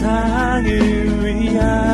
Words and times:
세상을 0.00 1.26
위한 1.26 1.89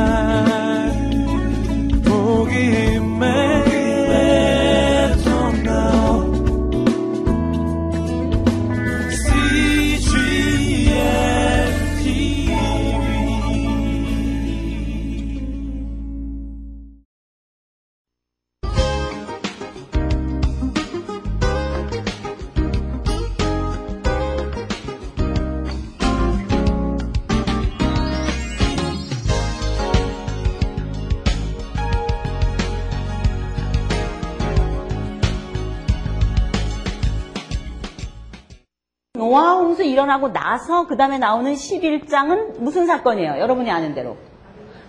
일어나고 40.16 40.33
나서 40.33 40.87
그 40.87 40.97
다음에 40.97 41.19
나오는 41.19 41.52
11장은 41.52 42.61
무슨 42.61 42.87
사건이에요? 42.87 43.38
여러분이 43.38 43.70
아는 43.70 43.95
대로. 43.95 44.16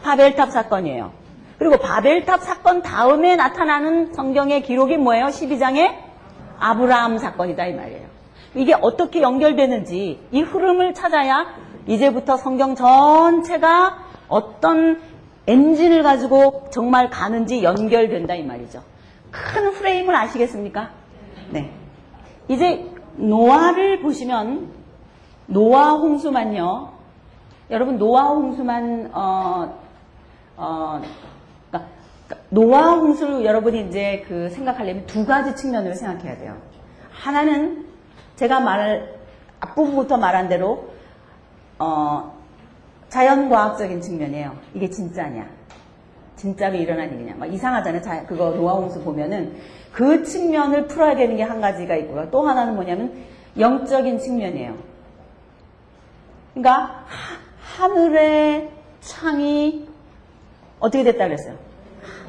바벨탑 0.03 0.51
사건이에요. 0.51 1.11
그리고 1.57 1.77
바벨탑 1.77 2.41
사건 2.41 2.81
다음에 2.81 3.35
나타나는 3.35 4.13
성경의 4.13 4.63
기록이 4.63 4.97
뭐예요? 4.97 5.27
12장에 5.27 5.95
아브라함 6.59 7.17
사건이다 7.17 7.65
이 7.67 7.73
말이에요. 7.73 8.07
이게 8.55 8.75
어떻게 8.79 9.21
연결되는지 9.21 10.19
이 10.31 10.41
흐름을 10.41 10.93
찾아야 10.93 11.45
이제부터 11.87 12.37
성경 12.37 12.75
전체가 12.75 13.97
어떤 14.27 15.01
엔진을 15.47 16.03
가지고 16.03 16.67
정말 16.71 17.09
가는지 17.09 17.63
연결된다 17.63 18.35
이 18.35 18.43
말이죠. 18.43 18.83
큰 19.31 19.71
프레임을 19.71 20.15
아시겠습니까? 20.15 20.89
네. 21.51 21.71
이제 22.49 22.85
노아를 23.15 24.01
보시면 24.01 24.76
노아 25.47 25.93
홍수만요. 25.93 26.91
여러분 27.69 27.97
노아 27.97 28.29
홍수만 28.29 29.09
어, 29.13 29.77
어, 30.55 31.01
그러니까 31.69 31.91
노아 32.49 32.91
홍수를 32.93 33.45
여러분이 33.45 33.87
이제 33.87 34.23
그 34.27 34.49
생각하려면 34.49 35.05
두 35.05 35.25
가지 35.25 35.55
측면으로 35.55 35.95
생각해야 35.95 36.37
돼요. 36.37 36.57
하나는 37.11 37.85
제가 38.35 38.59
말 38.59 39.15
앞부분부터 39.59 40.17
말한 40.17 40.49
대로 40.49 40.89
어, 41.79 42.33
자연과학적인 43.09 44.01
측면이에요. 44.01 44.55
이게 44.73 44.89
진짜냐? 44.89 45.47
진짜로 46.35 46.75
일어난 46.75 47.13
일이냐? 47.13 47.35
막 47.35 47.51
이상하잖아요. 47.51 48.01
자, 48.01 48.25
그거 48.25 48.51
노아 48.51 48.73
홍수 48.73 49.01
보면은 49.03 49.55
그 49.91 50.23
측면을 50.23 50.87
풀어야 50.87 51.15
되는 51.15 51.35
게 51.37 51.43
한 51.43 51.61
가지가 51.61 51.95
있고요. 51.95 52.29
또 52.29 52.47
하나는 52.47 52.75
뭐냐면 52.75 53.13
영적인 53.57 54.19
측면이에요. 54.19 54.75
그러니까 56.57 57.05
하, 57.05 57.87
하늘의 57.87 58.71
창이 59.01 59.87
어떻게 60.79 61.03
됐다 61.03 61.25
그랬어요? 61.25 61.55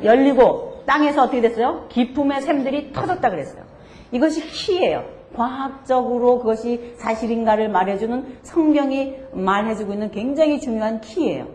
열리고 0.04 0.82
땅에서 0.86 1.24
어떻게 1.24 1.40
됐어요? 1.40 1.86
기품의 1.88 2.42
샘들이 2.42 2.92
터졌다 2.92 3.28
그랬어요. 3.30 3.64
이것이 4.12 4.42
키예요. 4.42 5.04
과학적으로 5.34 6.38
그것이 6.38 6.94
사실인가를 6.98 7.68
말해주는 7.68 8.38
성경이 8.42 9.16
말해주고 9.32 9.92
있는 9.92 10.10
굉장히 10.10 10.60
중요한 10.60 11.00
키예요. 11.00 11.48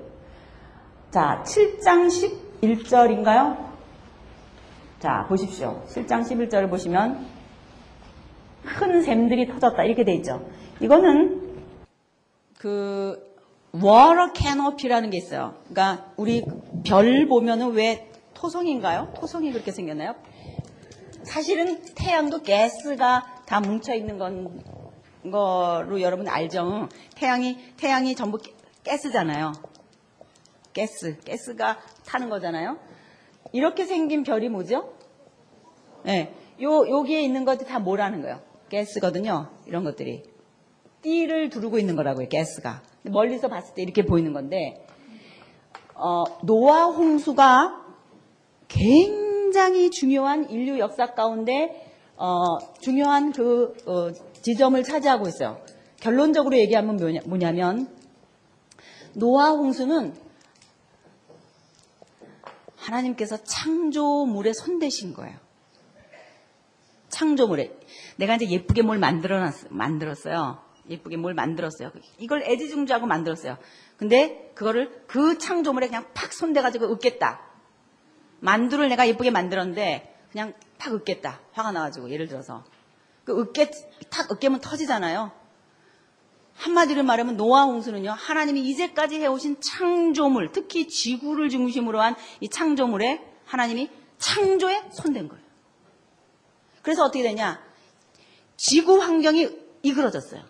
자, 1.11 1.44
7장 1.45 2.07
11절인가요? 2.61 3.57
자, 5.00 5.25
보십시오. 5.28 5.81
7장 5.88 6.22
11절을 6.23 6.69
보시면 6.69 7.25
큰 8.63 9.01
샘들이 9.01 9.47
터졌다 9.47 9.84
이렇게 9.84 10.03
돼 10.03 10.13
있죠. 10.16 10.41
이거는 10.79 11.53
그 12.63 13.22
water 13.73 14.31
canopy라는 14.31 15.09
게 15.09 15.18
있어요. 15.18 15.56
그러니까 15.68 16.13
우리 16.16 16.46
별 16.85 17.28
보면은 17.28 17.72
왜 17.72 18.09
토성인가요? 18.35 19.12
토성이 19.18 19.51
그렇게 19.51 19.74
생겼나요? 19.74 20.16
사실은 21.23 21.84
태양도 21.94 22.41
가스가 22.41 23.44
다 23.46 23.59
뭉쳐 23.59 23.94
있는 23.96 24.18
건 24.18 24.63
거로 25.29 26.00
여러분 26.00 26.29
알죠? 26.29 26.88
태양이 27.16 27.57
태양이 27.75 28.16
전부 28.16 28.38
가스잖아요. 28.85 29.52
가스, 30.73 31.18
가스가 31.28 31.79
타는 32.06 32.29
거잖아요. 32.29 32.79
이렇게 33.52 33.85
생긴 33.85 34.23
별이 34.23 34.47
뭐죠? 34.47 34.94
네, 36.03 36.34
요 36.62 36.88
여기에 36.88 37.23
있는 37.23 37.44
것들이 37.44 37.68
다 37.68 37.79
뭐라는 37.79 38.22
거예요? 38.22 38.40
가스거든요. 38.72 39.50
이런 39.66 39.84
것들이 39.84 40.32
띠를 41.03 41.50
두르고 41.50 41.78
있는 41.78 41.96
거라고요. 41.96 42.28
가스가 42.30 42.81
멀리서 43.03 43.50
봤을 43.50 43.75
때 43.75 43.84
이렇게 43.84 44.03
보이는 44.06 44.34
건데 44.34 44.88
어, 45.94 46.24
노아 46.41 46.86
홍수가 46.86 47.84
굉장히 48.68 49.91
중요한 49.91 50.50
인류 50.50 50.80
역사 50.80 51.14
가운데 51.14 51.91
어, 52.16 52.58
중요한 52.80 53.31
그 53.31 53.75
어, 53.86 54.12
지점을 54.41 54.81
차지하고 54.81 55.28
있어요. 55.28 55.62
결론적으로 56.00 56.58
얘기하면 56.58 56.97
뭐냐, 56.97 57.20
뭐냐면 57.25 57.88
노아 59.14 59.52
홍수는 59.52 60.14
하나님께서 62.75 63.38
창조물에 63.44 64.53
손대신 64.53 65.14
거예요. 65.14 65.38
창조물에. 67.09 67.72
내가 68.18 68.35
이제 68.35 68.50
예쁘게 68.50 68.81
뭘 68.81 68.97
만들어 68.97 69.50
만들었어요. 69.70 70.72
예쁘게 70.89 71.17
뭘 71.17 71.33
만들었어요. 71.33 71.91
이걸 72.17 72.44
애지중지하고 72.44 73.05
만들었어요. 73.05 73.57
근데 73.97 74.51
그거를 74.55 75.03
그 75.07 75.38
창조물에 75.38 75.88
그냥 75.88 76.05
팍 76.13 76.33
손대가지고 76.33 76.91
읊겠다. 76.91 77.41
만두를 78.39 78.89
내가 78.89 79.07
예쁘게 79.07 79.31
만들었는데 79.31 80.16
그냥 80.31 80.53
팍 80.77 80.93
읊겠다. 80.93 81.39
화가 81.53 81.72
나가지고 81.72 82.09
예를 82.09 82.27
들어서 82.27 82.66
그 83.23 83.39
읊게 83.39 83.72
탁 84.09 84.29
읊게면 84.31 84.59
터지잖아요. 84.59 85.31
한마디로 86.55 87.03
말하면 87.03 87.35
노아 87.35 87.63
홍수는요, 87.63 88.11
하나님이 88.11 88.61
이제까지 88.69 89.19
해오신 89.19 89.59
창조물, 89.59 90.51
특히 90.51 90.88
지구를 90.88 91.49
중심으로 91.49 91.99
한 91.99 92.16
이 92.41 92.49
창조물에 92.49 93.25
하나님이 93.45 93.89
창조에 94.19 94.83
손댄 94.91 95.27
거예요. 95.29 95.43
그래서 96.81 97.03
어떻게 97.05 97.23
되냐? 97.23 97.61
지구 98.55 99.01
환경이 99.01 99.49
이그러졌어요. 99.81 100.43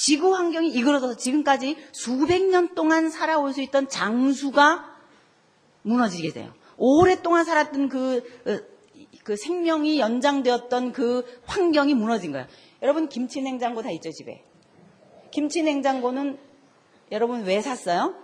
지구 0.00 0.34
환경이 0.34 0.70
이그러져서 0.70 1.18
지금까지 1.18 1.76
수백 1.92 2.48
년 2.48 2.74
동안 2.74 3.10
살아올 3.10 3.52
수 3.52 3.60
있던 3.60 3.86
장수가 3.86 4.96
무너지게 5.82 6.32
돼요. 6.32 6.54
오랫동안 6.78 7.44
살았던 7.44 7.90
그, 7.90 8.24
어, 8.46 8.58
그 9.24 9.36
생명이 9.36 10.00
연장되었던 10.00 10.92
그 10.92 11.26
환경이 11.44 11.92
무너진 11.92 12.32
거예요. 12.32 12.46
여러분, 12.80 13.10
김치 13.10 13.42
냉장고 13.42 13.82
다 13.82 13.90
있죠, 13.90 14.10
집에? 14.10 14.42
김치 15.32 15.62
냉장고는 15.62 16.38
여러분 17.12 17.42
왜 17.42 17.60
샀어요? 17.60 18.14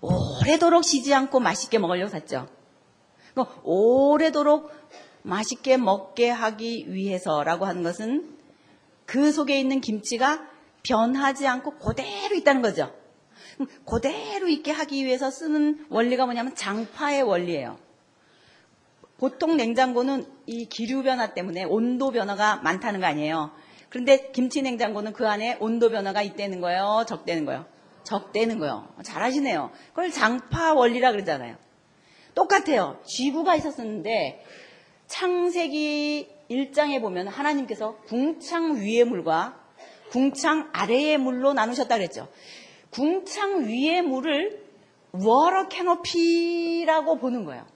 오래도록 0.00 0.82
쉬지 0.82 1.12
않고 1.12 1.40
맛있게 1.40 1.78
먹으려고 1.78 2.08
샀죠. 2.08 2.48
그러니까 3.34 3.60
오래도록 3.64 4.70
맛있게 5.20 5.76
먹게 5.76 6.30
하기 6.30 6.90
위해서라고 6.90 7.66
하는 7.66 7.82
것은 7.82 8.40
그 9.06 9.32
속에 9.32 9.58
있는 9.58 9.80
김치가 9.80 10.46
변하지 10.82 11.46
않고 11.46 11.78
그대로 11.78 12.34
있다는 12.34 12.62
거죠. 12.62 12.92
그대로 13.86 14.48
있게 14.48 14.70
하기 14.70 15.04
위해서 15.04 15.30
쓰는 15.30 15.86
원리가 15.88 16.24
뭐냐면 16.24 16.54
장파의 16.54 17.22
원리예요. 17.22 17.78
보통 19.18 19.56
냉장고는 19.56 20.26
이 20.46 20.66
기류 20.66 21.04
변화 21.04 21.32
때문에 21.32 21.64
온도 21.64 22.10
변화가 22.10 22.56
많다는 22.56 23.00
거 23.00 23.06
아니에요. 23.06 23.52
그런데 23.88 24.30
김치 24.32 24.62
냉장고는 24.62 25.12
그 25.12 25.28
안에 25.28 25.58
온도 25.60 25.90
변화가 25.90 26.22
있다는 26.22 26.60
거예요? 26.60 27.04
적대는 27.06 27.44
거예요? 27.44 27.66
적대는 28.04 28.58
거예요. 28.58 28.88
잘하시네요. 29.04 29.70
그걸 29.90 30.10
장파 30.10 30.74
원리라 30.74 31.12
그러잖아요. 31.12 31.56
똑같아요. 32.34 33.00
지구가 33.04 33.54
있었었는데 33.56 34.44
창세기 35.06 36.28
1장에 36.52 37.00
보면 37.00 37.28
하나님께서 37.28 37.96
궁창 38.06 38.76
위의 38.76 39.04
물과 39.04 39.58
궁창 40.10 40.68
아래의 40.72 41.18
물로 41.18 41.54
나누셨다 41.54 41.96
그랬죠. 41.96 42.28
궁창 42.90 43.66
위의 43.66 44.02
물을 44.02 44.62
water 45.12 45.68
canopy라고 45.68 47.18
보는 47.18 47.44
거예요. 47.44 47.66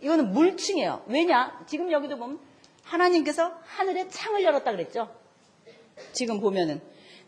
이거는 0.00 0.32
물층이에요. 0.32 1.04
왜냐? 1.06 1.64
지금 1.66 1.90
여기도 1.90 2.18
보면 2.18 2.38
하나님께서 2.84 3.52
하늘에 3.64 4.08
창을 4.08 4.42
열었다 4.42 4.70
그랬죠. 4.70 5.08
지금 6.12 6.40
보면은 6.40 6.80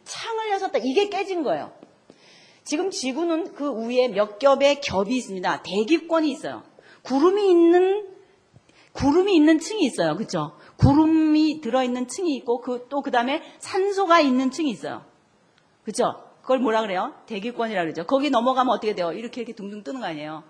창을 0.04 0.50
여섰다. 0.52 0.78
이게 0.82 1.08
깨진 1.08 1.42
거예요. 1.42 1.72
지금 2.64 2.90
지구는 2.90 3.54
그 3.54 3.72
위에 3.86 4.08
몇 4.08 4.38
겹의 4.38 4.80
겹이 4.80 5.16
있습니다. 5.16 5.62
대기권이 5.62 6.30
있어요. 6.30 6.62
구름이 7.02 7.50
있는 7.50 8.08
구름이 8.92 9.34
있는 9.34 9.58
층이 9.58 9.84
있어요. 9.84 10.16
그렇죠? 10.16 10.56
구름이 10.80 11.60
들어 11.60 11.82
있는 11.84 12.08
층이 12.08 12.34
있고 12.36 12.60
그 12.60 12.88
또 12.88 13.02
그 13.02 13.10
다음에 13.10 13.42
산소가 13.58 14.20
있는 14.20 14.50
층이 14.50 14.70
있어요. 14.70 15.02
그렇죠? 15.84 16.24
그걸 16.42 16.58
뭐라 16.58 16.80
그래요? 16.82 17.14
대기권이라 17.26 17.82
그러죠. 17.82 18.04
거기 18.06 18.30
넘어가면 18.30 18.72
어떻게 18.74 18.94
돼요? 18.94 19.12
이렇게 19.12 19.40
이렇게 19.42 19.54
둥둥 19.54 19.82
뜨는 19.84 20.00
거 20.00 20.06
아니에요? 20.06 20.42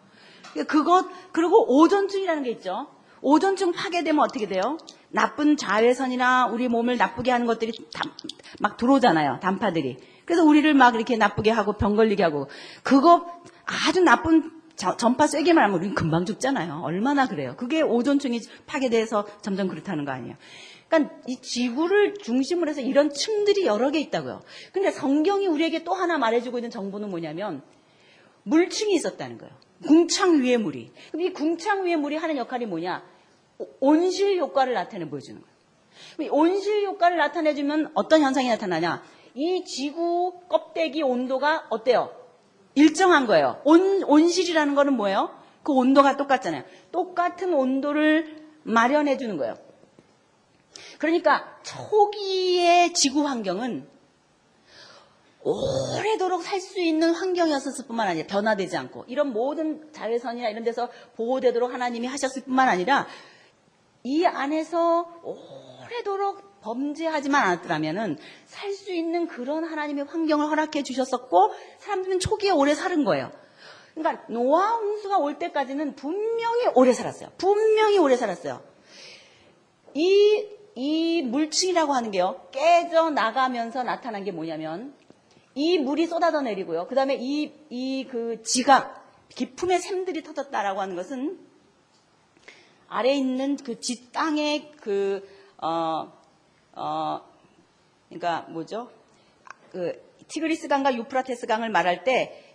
그것 0.68 1.06
그리고 1.32 1.64
오존층이라는 1.78 2.42
게 2.44 2.50
있죠. 2.52 2.86
오존층 3.22 3.72
파괴되면 3.72 4.24
어떻게 4.24 4.46
돼요? 4.46 4.78
나쁜 5.10 5.56
자외선이나 5.56 6.46
우리 6.46 6.68
몸을 6.68 6.96
나쁘게 6.96 7.30
하는 7.30 7.46
것들이 7.46 7.72
다- 7.92 8.04
막 8.60 8.76
들어오잖아요. 8.76 9.40
단파들이. 9.42 9.96
그래서 10.24 10.44
우리를 10.44 10.72
막 10.74 10.94
이렇게 10.94 11.16
나쁘게 11.16 11.50
하고 11.50 11.72
병 11.74 11.96
걸리게 11.96 12.22
하고 12.22 12.48
그거 12.82 13.26
아주 13.66 14.00
나쁜 14.00 14.50
저- 14.80 14.96
전파 14.96 15.26
쐐기만 15.26 15.62
하면 15.64 15.76
우리는 15.76 15.94
금방 15.94 16.24
죽잖아요. 16.24 16.80
얼마나 16.82 17.26
그래요. 17.28 17.54
그게 17.58 17.82
오존층이 17.82 18.40
파괴돼서 18.66 19.26
점점 19.42 19.68
그렇다는 19.68 20.06
거 20.06 20.12
아니에요. 20.12 20.36
그러니까 20.88 21.14
이 21.26 21.36
지구를 21.36 22.14
중심으로 22.14 22.70
해서 22.70 22.80
이런 22.80 23.10
층들이 23.12 23.66
여러 23.66 23.90
개 23.90 24.00
있다고요. 24.00 24.40
근데 24.72 24.90
성경이 24.90 25.46
우리에게 25.48 25.84
또 25.84 25.92
하나 25.92 26.16
말해주고 26.16 26.56
있는 26.56 26.70
정보는 26.70 27.10
뭐냐면 27.10 27.60
물층이 28.44 28.94
있었다는 28.94 29.36
거예요. 29.36 29.52
궁창 29.86 30.40
위의 30.40 30.56
물이. 30.56 30.92
그럼 31.10 31.26
이 31.26 31.32
궁창 31.34 31.84
위의 31.84 31.96
물이 31.98 32.16
하는 32.16 32.38
역할이 32.38 32.64
뭐냐? 32.64 33.04
오- 33.58 33.68
온실 33.80 34.38
효과를 34.38 34.72
나타내 34.72 35.06
보여주는 35.10 35.38
거예요. 35.40 36.32
온실 36.32 36.86
효과를 36.86 37.18
나타내주면 37.18 37.90
어떤 37.94 38.22
현상이 38.22 38.48
나타나냐? 38.48 39.02
이 39.34 39.62
지구 39.66 40.40
껍데기 40.48 41.02
온도가 41.02 41.66
어때요? 41.68 42.10
일정한 42.74 43.26
거예요. 43.26 43.60
온, 43.64 44.02
온실이라는 44.04 44.74
거는 44.74 44.94
뭐예요? 44.94 45.34
그 45.62 45.72
온도가 45.72 46.16
똑같잖아요. 46.16 46.64
똑같은 46.92 47.52
온도를 47.52 48.46
마련해 48.62 49.18
주는 49.18 49.36
거예요. 49.36 49.56
그러니까 50.98 51.58
초기의 51.62 52.92
지구 52.94 53.26
환경은 53.26 53.88
오래도록 55.42 56.42
살 56.42 56.60
수 56.60 56.80
있는 56.80 57.14
환경이었을 57.14 57.86
뿐만 57.86 58.08
아니라 58.08 58.26
변화되지 58.26 58.76
않고 58.76 59.04
이런 59.08 59.32
모든 59.32 59.90
자외선이나 59.92 60.50
이런 60.50 60.64
데서 60.64 60.90
보호되도록 61.16 61.72
하나님이 61.72 62.06
하셨을 62.06 62.42
뿐만 62.42 62.68
아니라 62.68 63.06
이 64.02 64.24
안에서 64.26 65.20
오래도록 65.22 66.49
범죄하지만 66.62 67.42
않았더라면은 67.44 68.18
살 68.46 68.72
수 68.72 68.92
있는 68.92 69.26
그런 69.26 69.64
하나님의 69.64 70.04
환경을 70.04 70.46
허락해 70.46 70.82
주셨었고 70.82 71.52
사람들은 71.78 72.20
초기에 72.20 72.50
오래 72.50 72.74
사는 72.74 73.04
거예요. 73.04 73.30
그러니까 73.94 74.24
노아 74.28 74.76
홍수가 74.76 75.18
올 75.18 75.38
때까지는 75.38 75.96
분명히 75.96 76.66
오래 76.74 76.92
살았어요. 76.92 77.30
분명히 77.36 77.98
오래 77.98 78.16
살았어요. 78.16 78.62
이, 79.94 80.46
이 80.76 81.22
물층이라고 81.22 81.92
하는 81.92 82.10
게요, 82.10 82.46
깨져 82.52 83.10
나가면서 83.10 83.82
나타난 83.82 84.24
게 84.24 84.30
뭐냐면, 84.30 84.94
이 85.54 85.78
물이 85.78 86.06
쏟아져 86.06 86.40
내리고요. 86.40 86.86
그 86.86 86.94
다음에 86.94 87.16
이, 87.20 87.52
이 87.70 88.06
그 88.08 88.42
지각, 88.44 89.04
기품의 89.34 89.80
샘들이 89.80 90.22
터졌다라고 90.22 90.80
하는 90.80 90.94
것은, 90.96 91.38
아래 92.88 93.12
있는 93.14 93.56
그 93.56 93.80
지 93.80 94.10
땅의 94.12 94.72
그, 94.80 95.28
어, 95.58 96.12
어, 96.82 97.20
그러니까 98.08 98.46
뭐죠? 98.48 98.90
그, 99.70 99.92
티그리스 100.28 100.66
강과 100.66 100.94
유프라테스 100.94 101.46
강을 101.46 101.68
말할 101.68 102.04
때, 102.04 102.46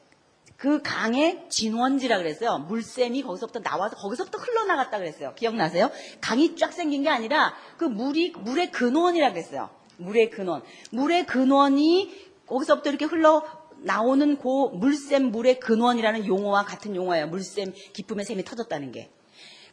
그 0.57 0.81
강의 0.81 1.45
진원지라 1.49 2.17
그랬어요. 2.17 2.57
물샘이 2.59 3.21
거기서부터 3.21 3.59
나와서 3.59 3.95
거기서부터 3.97 4.39
흘러나갔다 4.39 4.97
그랬어요. 4.97 5.33
기억나세요? 5.35 5.91
강이 6.21 6.55
쫙 6.55 6.71
생긴 6.71 7.03
게 7.03 7.09
아니라 7.09 7.53
그 7.77 7.83
물이 7.83 8.31
물의 8.39 8.71
근원이라 8.71 9.31
그랬어요. 9.31 9.69
물의 9.97 10.29
근원. 10.29 10.63
물의 10.91 11.25
근원이 11.25 12.31
거기서부터 12.47 12.89
이렇게 12.89 13.03
흘러 13.03 13.43
나오는 13.79 14.37
그 14.37 14.69
물샘 14.73 15.31
물의 15.31 15.59
근원이라는 15.59 16.25
용어와 16.25 16.63
같은 16.63 16.95
용어예요. 16.95 17.27
물샘 17.27 17.73
기쁨의 17.91 18.23
샘이 18.23 18.45
터졌다는 18.45 18.93
게. 18.93 19.11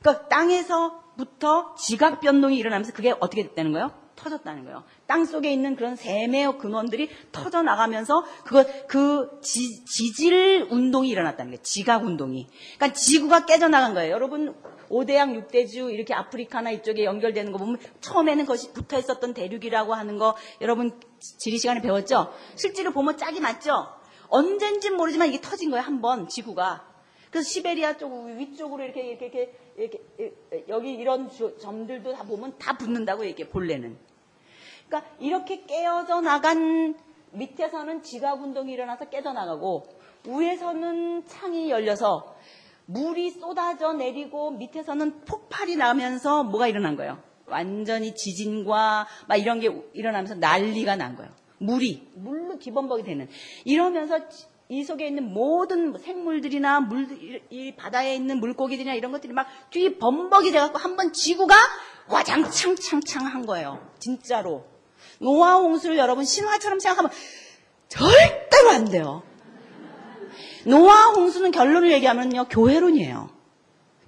그러니까 0.01 0.27
땅에서부터 0.27 1.77
지각 1.77 2.21
변동이 2.21 2.59
일어나면서 2.59 2.93
그게 2.93 3.15
어떻게 3.21 3.45
됐다는 3.45 3.73
거예요? 3.73 4.02
터졌다는 4.23 4.65
거예요. 4.65 4.85
땅 5.07 5.25
속에 5.25 5.53
있는 5.53 5.75
그런 5.77 5.97
샘의 5.97 6.59
근원들이 6.59 7.09
터져 7.33 7.63
나가면서 7.63 8.25
그거 8.45 8.65
그 8.87 9.41
지, 9.43 9.85
지질 9.85 10.67
운동이 10.71 11.09
일어났다는 11.09 11.51
거예요. 11.53 11.63
지각 11.63 12.05
운동이. 12.05 12.47
그러니까 12.77 12.93
지구가 12.93 13.47
깨져 13.47 13.69
나간 13.69 13.95
거예요. 13.95 14.13
여러분 14.13 14.55
오대양 14.89 15.35
육대주 15.35 15.91
이렇게 15.91 16.13
아프리카나 16.15 16.71
이쪽에 16.71 17.05
연결되는 17.05 17.51
거 17.53 17.59
보면 17.59 17.79
처음에는 18.01 18.45
그것이 18.45 18.73
붙어 18.73 18.99
있었던 18.99 19.33
대륙이라고 19.35 19.95
하는 19.95 20.19
거 20.19 20.37
여러분 20.61 21.01
지리 21.19 21.59
시간에 21.59 21.81
배웠죠? 21.81 22.33
실제로 22.57 22.93
보면 22.93 23.17
짝이 23.17 23.41
맞죠? 23.41 23.89
언젠진 24.29 24.97
모르지만 24.97 25.29
이게 25.29 25.41
터진 25.41 25.71
거예요. 25.71 25.83
한 25.85 26.01
번 26.01 26.29
지구가. 26.29 26.91
그래서 27.31 27.49
시베리아 27.49 27.97
쪽 27.97 28.27
위쪽으로 28.27 28.85
이렇게 28.85 29.09
이렇게 29.09 29.25
이렇게, 29.27 30.03
이렇게, 30.19 30.65
여기 30.69 30.93
이런 30.93 31.31
주- 31.31 31.57
점들도 31.59 32.13
다 32.13 32.25
보면 32.25 32.59
다 32.59 32.77
붙는다고 32.77 33.25
이렇게 33.25 33.49
본래는. 33.49 33.97
그러니까 34.93 35.05
이렇게 35.19 35.63
깨어져 35.65 36.21
나간 36.21 36.95
밑에서는 37.33 38.03
지각 38.03 38.43
운동이 38.43 38.73
일어나서 38.75 39.07
깨져 39.07 39.33
나가고 39.33 39.87
위에서는 40.29 41.25
창이 41.27 41.71
열려서 41.71 42.37
물이 42.85 43.31
쏟아져 43.31 43.95
내리고 43.95 44.51
밑에서는 44.51 45.25
폭발이 45.25 45.77
나면서 45.77 46.45
뭐가 46.45 46.69
일어난 46.69 46.97
거예요? 46.97 47.19
완전히 47.47 48.15
지진과 48.15 49.07
막 49.29 49.37
이런 49.37 49.61
게 49.61 49.71
일어나면서 49.95 50.35
난리가 50.35 50.97
난 50.97 51.17
거예요. 51.17 51.33
물이 51.59 52.11
물로 52.17 52.59
기범벅이 52.59 53.03
되는 53.05 53.29
이러면서 53.65 54.19
이 54.69 54.85
속에 54.85 55.07
있는 55.07 55.33
모든 55.33 55.97
생물들이나 55.99 56.81
물, 56.81 57.07
이 57.51 57.75
바다에 57.77 58.15
있는 58.15 58.41
물고기들이나 58.41 58.95
이런 58.95 59.13
것들이 59.13 59.33
막 59.33 59.47
뒤 59.71 59.99
범벅이 59.99 60.51
돼갖고 60.51 60.79
한 60.79 60.97
번 60.97 61.13
지구가 61.13 61.55
와장창창창 62.09 63.27
한 63.27 63.47
거예요. 63.47 63.87
진짜로. 63.99 64.65
노아 65.23 65.55
홍수를 65.55 65.97
여러분 65.97 66.25
신화처럼 66.25 66.81
생각하면 66.81 67.11
절대로 67.89 68.71
안 68.71 68.85
돼요. 68.87 69.23
노아 70.67 71.11
홍수는 71.11 71.53
결론을 71.53 71.93
얘기하면요. 71.93 72.49
교회론이에요. 72.49 73.31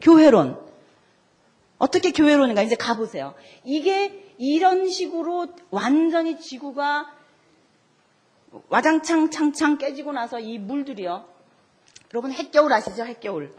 교회론. 0.00 0.61
어떻게 1.78 2.11
교회론인가 2.11 2.62
이제 2.62 2.75
가보세요. 2.75 3.35
이게 3.62 4.35
이런 4.38 4.88
식으로 4.88 5.49
완전히 5.71 6.40
지구가 6.40 7.12
와장창 8.68 9.30
창창 9.30 9.78
깨지고 9.78 10.12
나서 10.12 10.38
이 10.40 10.59
물들이요. 10.59 11.26
여러분 12.12 12.33
핵겨울 12.33 12.73
아시죠? 12.73 13.04
핵겨울. 13.04 13.54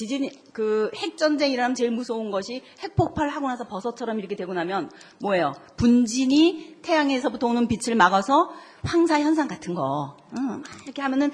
지진 0.00 0.30
그 0.54 0.90
핵전쟁 0.96 1.50
일어나면 1.50 1.74
제일 1.74 1.90
무서운 1.90 2.30
것이 2.30 2.62
핵폭발하고 2.82 3.46
나서 3.48 3.68
버섯처럼 3.68 4.18
이렇게 4.18 4.34
되고 4.34 4.54
나면 4.54 4.90
뭐예요? 5.20 5.52
분진이 5.76 6.78
태양에서부터 6.80 7.48
오는 7.48 7.68
빛을 7.68 7.96
막아서 7.98 8.50
황사 8.82 9.20
현상 9.20 9.46
같은 9.46 9.74
거. 9.74 10.16
응, 10.38 10.62
이렇게 10.84 11.02
하면은 11.02 11.32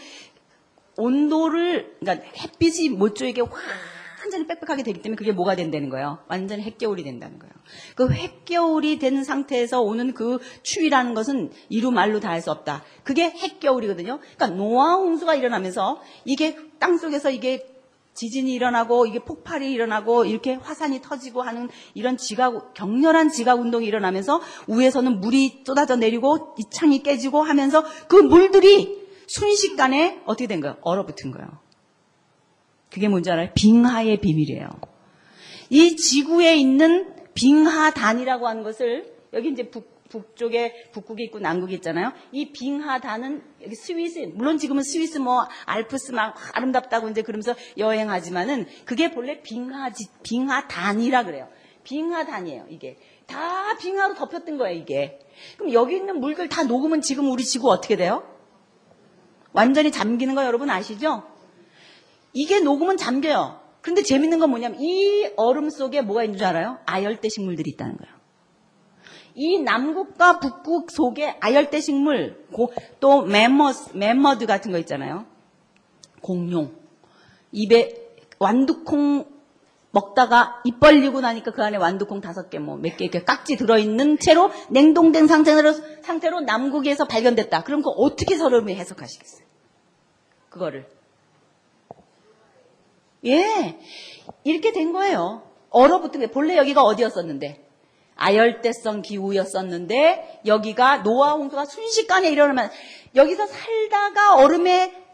온도를 0.96 1.96
그러니까 2.00 2.26
햇빛이 2.42 2.88
모조에게 2.88 3.42
완전히 4.20 4.48
빽빽하게 4.48 4.82
되기 4.82 5.00
때문에 5.00 5.16
그게 5.16 5.30
뭐가 5.30 5.54
된다는 5.54 5.88
거예요? 5.88 6.18
완전히 6.26 6.64
핵겨울이 6.64 7.04
된다는 7.04 7.38
거예요. 7.38 7.52
그 7.94 8.10
핵겨울이 8.10 8.98
된 8.98 9.22
상태에서 9.22 9.80
오는 9.80 10.12
그 10.12 10.40
추위라는 10.64 11.14
것은 11.14 11.52
이루 11.68 11.92
말로 11.92 12.18
다 12.18 12.30
할 12.30 12.42
수 12.42 12.50
없다. 12.50 12.82
그게 13.04 13.30
핵겨울이거든요. 13.30 14.18
그러니까 14.18 14.46
노아 14.48 14.94
홍수가 14.94 15.36
일어나면서 15.36 16.02
이게 16.24 16.56
땅 16.80 16.98
속에서 16.98 17.30
이게 17.30 17.75
지진이 18.16 18.52
일어나고 18.52 19.06
이게 19.06 19.20
폭발이 19.20 19.70
일어나고 19.70 20.24
이렇게 20.24 20.54
화산이 20.54 21.02
터지고 21.02 21.42
하는 21.42 21.68
이런 21.94 22.16
지각 22.16 22.74
격렬한 22.74 23.28
지각 23.28 23.60
운동이 23.60 23.86
일어나면서 23.86 24.40
위에서는 24.66 25.20
물이 25.20 25.62
쏟아져 25.64 25.96
내리고 25.96 26.54
이 26.58 26.64
창이 26.70 27.02
깨지고 27.02 27.42
하면서 27.42 27.84
그 28.08 28.16
물들이 28.16 29.06
순식간에 29.28 30.22
어떻게 30.24 30.46
된 30.46 30.60
거예요? 30.60 30.76
얼어붙은 30.80 31.30
거예요. 31.30 31.48
그게 32.90 33.08
뭔지 33.08 33.30
알아요? 33.30 33.50
빙하의 33.54 34.20
비밀이에요. 34.20 34.68
이 35.70 35.96
지구에 35.96 36.56
있는 36.56 37.14
빙하단이라고 37.34 38.48
하는 38.48 38.62
것을 38.62 39.14
여기 39.32 39.50
이제 39.50 39.68
북, 39.68 39.95
북쪽에 40.08 40.90
북극이 40.92 41.24
있고 41.24 41.38
남극이 41.38 41.74
있잖아요. 41.74 42.12
이 42.32 42.52
빙하단은 42.52 43.42
여기 43.62 43.74
스위스 43.74 44.18
물론 44.34 44.58
지금은 44.58 44.82
스위스 44.82 45.18
뭐 45.18 45.46
알프스 45.64 46.12
막 46.12 46.36
아름답다고 46.52 47.08
이제 47.08 47.22
그러면서 47.22 47.54
여행하지만은 47.76 48.66
그게 48.84 49.10
본래 49.10 49.42
빙하지 49.42 50.08
빙하단이라 50.22 51.24
그래요. 51.24 51.48
빙하단이에요. 51.84 52.66
이게 52.68 52.96
다 53.26 53.76
빙하로 53.78 54.14
덮였던 54.14 54.58
거예요, 54.58 54.78
이게. 54.78 55.20
그럼 55.56 55.72
여기 55.72 55.96
있는 55.96 56.20
물들 56.20 56.48
다 56.48 56.64
녹으면 56.64 57.00
지금 57.00 57.30
우리 57.30 57.44
지구 57.44 57.70
어떻게 57.70 57.96
돼요? 57.96 58.24
완전히 59.52 59.90
잠기는 59.90 60.34
거 60.34 60.44
여러분 60.44 60.68
아시죠? 60.68 61.22
이게 62.32 62.60
녹으면 62.60 62.96
잠겨요. 62.96 63.60
그런데 63.80 64.02
재밌는 64.02 64.40
건 64.40 64.50
뭐냐면 64.50 64.80
이 64.80 65.30
얼음 65.36 65.70
속에 65.70 66.02
뭐가 66.02 66.24
있는 66.24 66.38
줄 66.38 66.46
알아요? 66.46 66.78
아열대 66.86 67.28
식물들이 67.28 67.70
있다는 67.70 67.96
거예요. 67.96 68.15
이 69.38 69.58
남극과 69.58 70.40
북극 70.40 70.90
속에 70.90 71.36
아열대 71.40 71.80
식물, 71.80 72.42
고- 72.52 72.72
또 73.00 73.20
멤머스, 73.22 73.90
멤머드 73.94 74.46
같은 74.46 74.72
거 74.72 74.78
있잖아요. 74.78 75.26
공룡. 76.22 76.74
입에 77.52 77.94
완두콩 78.38 79.26
먹다가 79.90 80.60
입 80.64 80.80
벌리고 80.80 81.20
나니까 81.20 81.52
그 81.52 81.62
안에 81.62 81.76
완두콩 81.76 82.20
다섯 82.22 82.48
개, 82.50 82.58
뭐 82.58 82.76
몇 82.78 82.96
개 82.96 83.04
이렇게 83.04 83.24
깍지 83.24 83.56
들어있는 83.56 84.18
채로 84.18 84.50
냉동된 84.70 85.26
상태로, 85.26 85.72
상태로 86.02 86.40
남극에서 86.40 87.06
발견됐다. 87.06 87.62
그럼 87.64 87.80
그거 87.80 87.90
어떻게 87.90 88.36
서름이 88.36 88.74
해석하시겠어요? 88.74 89.46
그거를. 90.48 90.86
예. 93.26 93.78
이렇게 94.44 94.72
된 94.72 94.92
거예요. 94.92 95.42
얼어붙은 95.70 96.20
게 96.20 96.30
본래 96.30 96.56
여기가 96.56 96.82
어디였었는데? 96.82 97.65
아열대성 98.16 99.02
기후였었는데 99.02 100.40
여기가 100.46 100.98
노아 101.02 101.32
홍수가 101.32 101.66
순식간에 101.66 102.30
일어나면 102.30 102.70
여기서 103.14 103.46
살다가 103.46 104.36
얼음에 104.36 105.04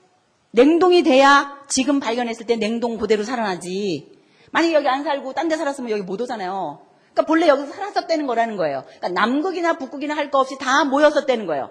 냉동이 0.52 1.02
돼야 1.02 1.58
지금 1.68 2.00
발견했을 2.00 2.46
때 2.46 2.56
냉동 2.56 2.98
그대로 2.98 3.24
살아나지. 3.24 4.12
만약에 4.50 4.74
여기 4.74 4.88
안 4.88 5.02
살고 5.02 5.32
딴 5.32 5.48
데 5.48 5.56
살았으면 5.56 5.90
여기 5.90 6.02
못 6.02 6.20
오잖아요. 6.20 6.86
그러니까 7.12 7.22
본래 7.26 7.48
여기서 7.48 7.72
살았었다는 7.72 8.26
거라는 8.26 8.56
거예요. 8.56 8.84
그러니까 8.86 9.08
남극이나 9.08 9.78
북극이나 9.78 10.14
할 10.16 10.30
거 10.30 10.38
없이 10.40 10.56
다 10.58 10.84
모였었다는 10.84 11.46
거예요. 11.46 11.70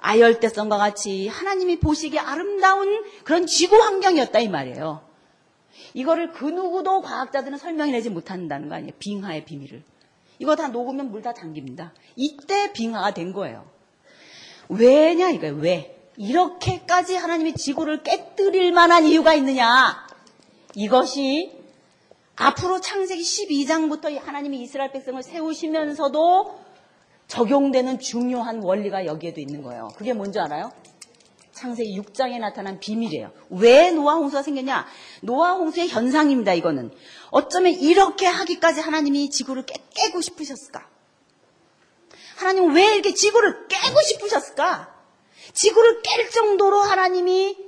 아열대성과 0.00 0.76
같이 0.78 1.28
하나님이 1.28 1.80
보시기에 1.80 2.20
아름다운 2.20 3.02
그런 3.24 3.46
지구 3.46 3.76
환경이었다 3.76 4.38
이 4.40 4.48
말이에요. 4.48 5.02
이거를 5.94 6.32
그 6.32 6.44
누구도 6.46 7.02
과학자들은 7.02 7.58
설명해내지 7.58 8.10
못한다는 8.10 8.68
거 8.68 8.74
아니에요. 8.76 8.92
빙하의 8.98 9.44
비밀을. 9.44 9.82
이거 10.38 10.56
다 10.56 10.68
녹으면 10.68 11.10
물 11.10 11.22
다 11.22 11.34
잠깁니다. 11.34 11.92
이때 12.16 12.72
빙하가 12.72 13.12
된 13.12 13.32
거예요. 13.32 13.66
왜냐 14.68 15.30
이거예요. 15.30 15.56
왜? 15.56 15.94
이렇게까지 16.16 17.16
하나님이 17.16 17.54
지구를 17.54 18.02
깨뜨릴 18.02 18.72
만한 18.72 19.04
이유가 19.04 19.34
있느냐? 19.34 20.06
이것이 20.74 21.52
앞으로 22.36 22.80
창세기 22.80 23.22
12장부터 23.22 24.16
하나님이 24.20 24.60
이스라엘 24.62 24.92
백성을 24.92 25.20
세우시면서도 25.22 26.58
적용되는 27.28 27.98
중요한 27.98 28.62
원리가 28.62 29.06
여기에도 29.06 29.40
있는 29.40 29.62
거예요. 29.62 29.88
그게 29.96 30.12
뭔지 30.12 30.38
알아요? 30.38 30.72
창세기 31.58 32.00
6장에 32.00 32.38
나타난 32.38 32.78
비밀이에요. 32.78 33.32
왜 33.50 33.90
노아 33.90 34.14
홍수가 34.14 34.42
생겼냐? 34.42 34.86
노아 35.22 35.54
홍수의 35.54 35.88
현상입니다, 35.88 36.54
이거는. 36.54 36.92
어쩌면 37.30 37.72
이렇게 37.72 38.26
하기까지 38.26 38.80
하나님이 38.80 39.28
지구를 39.30 39.66
깨, 39.66 39.74
깨고 39.94 40.20
싶으셨을까? 40.20 40.88
하나님은 42.36 42.74
왜 42.74 42.94
이렇게 42.94 43.12
지구를 43.12 43.66
깨고 43.66 44.00
싶으셨을까? 44.02 44.94
지구를 45.52 46.02
깰 46.02 46.30
정도로 46.32 46.78
하나님이 46.78 47.58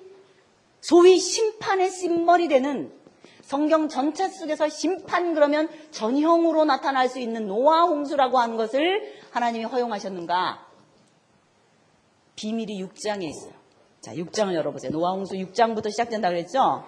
소위 0.81 1.19
심판의 1.19 1.91
심벌이 1.91 2.47
되는 2.49 2.93
성경 3.43 3.89
전체 3.89 4.29
속에서 4.29 4.69
심판 4.69 5.35
그러면 5.35 5.69
전형으로 5.91 6.65
나타날 6.65 7.09
수 7.09 7.19
있는 7.19 7.49
노아 7.49 7.83
홍수라고 7.83 8.39
하는 8.39 8.57
것을 8.57 9.13
하나님이 9.33 9.65
허용하셨는가? 9.65 10.67
비밀이 12.37 12.81
6장에 12.85 13.25
있어요. 13.25 13.60
자, 14.01 14.15
6장을 14.15 14.55
열어보세요. 14.55 14.93
노아 14.93 15.13
홍수 15.13 15.35
6장부터 15.35 15.91
시작된다고 15.91 16.35
그랬죠? 16.35 16.85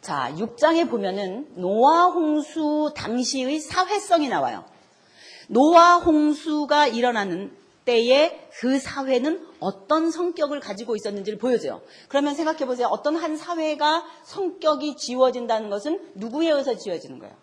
자, 0.00 0.32
6장에 0.36 0.88
보면은 0.88 1.52
노아 1.54 2.06
홍수 2.06 2.92
당시의 2.96 3.60
사회성이 3.60 4.28
나와요. 4.28 4.64
노아 5.48 5.96
홍수가 5.96 6.86
일어나는 6.88 7.54
때에 7.84 8.48
그 8.60 8.78
사회는 8.78 9.46
어떤 9.60 10.10
성격을 10.10 10.60
가지고 10.60 10.96
있었는지를 10.96 11.38
보여줘요. 11.38 11.82
그러면 12.08 12.34
생각해 12.34 12.64
보세요. 12.64 12.86
어떤 12.88 13.16
한 13.16 13.36
사회가 13.36 14.04
성격이 14.24 14.96
지워진다는 14.96 15.68
것은 15.68 16.12
누구에 16.14 16.50
의해서 16.50 16.74
지워지는 16.74 17.18
거예요? 17.18 17.34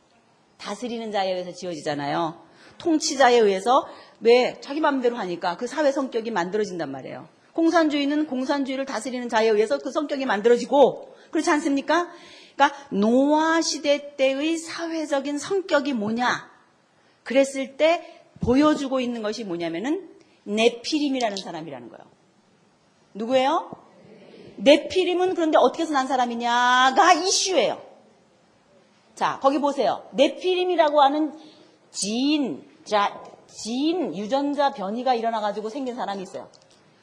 다스리는 0.58 1.12
자에 1.12 1.32
의해서 1.32 1.52
지워지잖아요. 1.52 2.46
통치자에 2.78 3.38
의해서 3.40 3.88
왜 4.22 4.60
자기 4.62 4.80
마음대로 4.80 5.18
하니까 5.18 5.58
그 5.58 5.68
사회 5.68 5.92
성격이 5.92 6.32
만들어진단 6.32 6.92
말이에요. 6.92 7.28
공산주의는 7.54 8.28
공산주의를 8.28 8.86
다스리는 8.86 9.30
자에 9.30 9.48
의해서 9.48 9.78
그 9.78 9.92
성격이 9.92 10.26
만들어지고 10.26 11.16
그렇지 11.32 11.50
않습니까? 11.52 12.10
그러니까 12.56 12.78
노아 12.90 13.62
시대 13.62 14.16
때의 14.16 14.58
사회적인 14.58 15.38
성격이 15.38 15.94
뭐냐? 15.94 16.50
그랬을 17.24 17.78
때 17.78 18.24
보여주고 18.42 19.00
있는 19.00 19.22
것이 19.22 19.44
뭐냐면은 19.44 20.10
네피림이라는 20.44 21.38
사람이라는 21.38 21.90
거예요. 21.90 22.06
누구예요? 23.14 23.72
네피림은 24.58 25.36
그런데 25.36 25.58
어떻게 25.58 25.84
해서 25.84 25.94
난 25.94 26.08
사람이냐가 26.08 27.14
이슈예요. 27.14 27.82
자, 29.16 29.40
거기 29.42 29.60
보세요. 29.60 30.08
네피림이라고 30.12 31.02
하는 31.02 31.34
지인, 31.92 32.64
자, 32.84 33.24
지인 33.56 34.16
유전자 34.18 34.72
변이가 34.72 35.16
일어나가지고 35.16 35.70
생긴 35.70 35.96
사람이 35.96 36.24
있어요. 36.24 36.50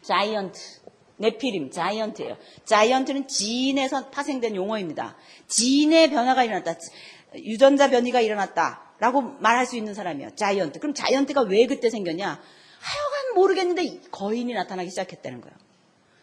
자이언트. 0.02 0.61
네피림, 1.16 1.71
자이언트예요. 1.71 2.37
자이언트는 2.64 3.28
지인에서 3.28 4.11
파생된 4.11 4.56
용어입니다. 4.56 5.16
지인의 5.47 6.11
변화가 6.11 6.44
일어났다. 6.44 6.75
유전자 7.37 7.88
변이가 7.88 8.21
일어났다. 8.21 8.82
라고 8.99 9.23
말할 9.23 9.66
수 9.66 9.76
있는 9.76 9.94
사람이에요. 9.94 10.35
자이언트. 10.35 10.78
그럼 10.78 10.94
자이언트가 10.94 11.42
왜 11.42 11.66
그때 11.66 11.90
생겼냐? 11.90 12.26
하여간 12.26 13.35
모르겠는데 13.35 14.00
거인이 14.11 14.52
나타나기 14.52 14.90
시작했다는 14.90 15.40
거예요. 15.40 15.56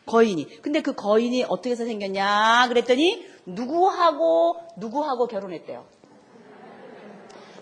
거인이. 0.05 0.62
근데 0.62 0.81
그 0.81 0.93
거인이 0.93 1.43
어떻게 1.43 1.71
해서 1.71 1.86
생겼냐? 1.86 2.67
그랬더니 2.67 3.25
누구하고 3.45 4.57
누구하고 4.77 5.27
결혼했대요. 5.27 5.86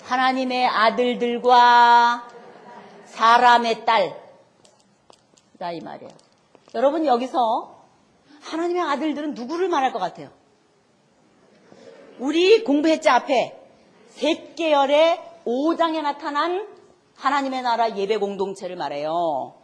하나님의 0.03 0.65
아들들과 0.65 2.36
사람의 3.17 3.83
딸. 3.83 4.15
자, 5.57 5.71
이 5.71 5.79
말이에요. 5.79 6.11
여러분 6.75 7.05
여기서 7.05 7.75
하나님의 8.41 8.83
아들들은 8.83 9.33
누구를 9.33 9.69
말할 9.69 9.91
것 9.91 9.97
같아요? 9.97 10.29
우리 12.19 12.63
공부했지 12.63 13.09
앞에 13.09 13.59
셋 14.09 14.55
계열의 14.55 15.19
5장에 15.45 16.01
나타난 16.01 16.67
하나님의 17.15 17.63
나라 17.63 17.95
예배 17.95 18.17
공동체를 18.17 18.75
말해요. 18.75 19.55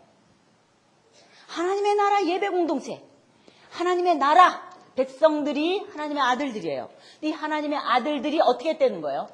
하나님의 1.48 1.96
나라 1.96 2.26
예배 2.26 2.50
공동체. 2.50 3.04
하나님의 3.70 4.16
나라 4.18 4.72
백성들이 4.96 5.86
하나님의 5.92 6.24
아들들이에요. 6.24 6.90
이 7.22 7.32
하나님의 7.32 7.78
아들들이 7.78 8.40
어떻게 8.42 8.80
되는 8.80 9.02
거예요? 9.02 9.28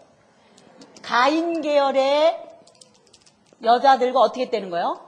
가인 1.02 1.62
계열의 1.62 2.49
여자들과 3.64 4.20
어떻게 4.20 4.50
되는 4.50 4.70
거예요? 4.70 5.00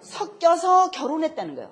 섞여서 0.00 0.90
결혼했다는 0.90 1.54
거예요. 1.56 1.70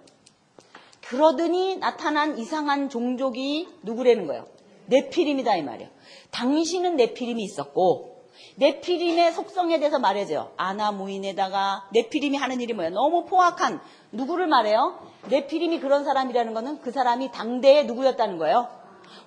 그러더니 1.09 1.77
나타난 1.77 2.39
이상한 2.39 2.89
종족이 2.89 3.69
누구라는 3.83 4.27
거예요? 4.27 4.47
네피림이다 4.87 5.57
이 5.57 5.63
말이에요. 5.63 5.91
당신은 6.31 6.97
네피림이 6.97 7.43
있었고 7.43 8.17
네피림의 8.57 9.33
속성에 9.33 9.79
대해서 9.79 9.99
말해줘요. 9.99 10.53
아나무인에다가 10.57 11.89
네피림이 11.93 12.37
하는 12.37 12.61
일이 12.61 12.73
뭐예요? 12.73 12.93
너무 12.93 13.25
포악한 13.25 13.81
누구를 14.13 14.47
말해요? 14.47 14.99
네피림이 15.29 15.81
그런 15.81 16.05
사람이라는 16.05 16.55
거는 16.55 16.81
그 16.81 16.91
사람이 16.91 17.33
당대의 17.33 17.87
누구였다는 17.87 18.39
거예요? 18.39 18.69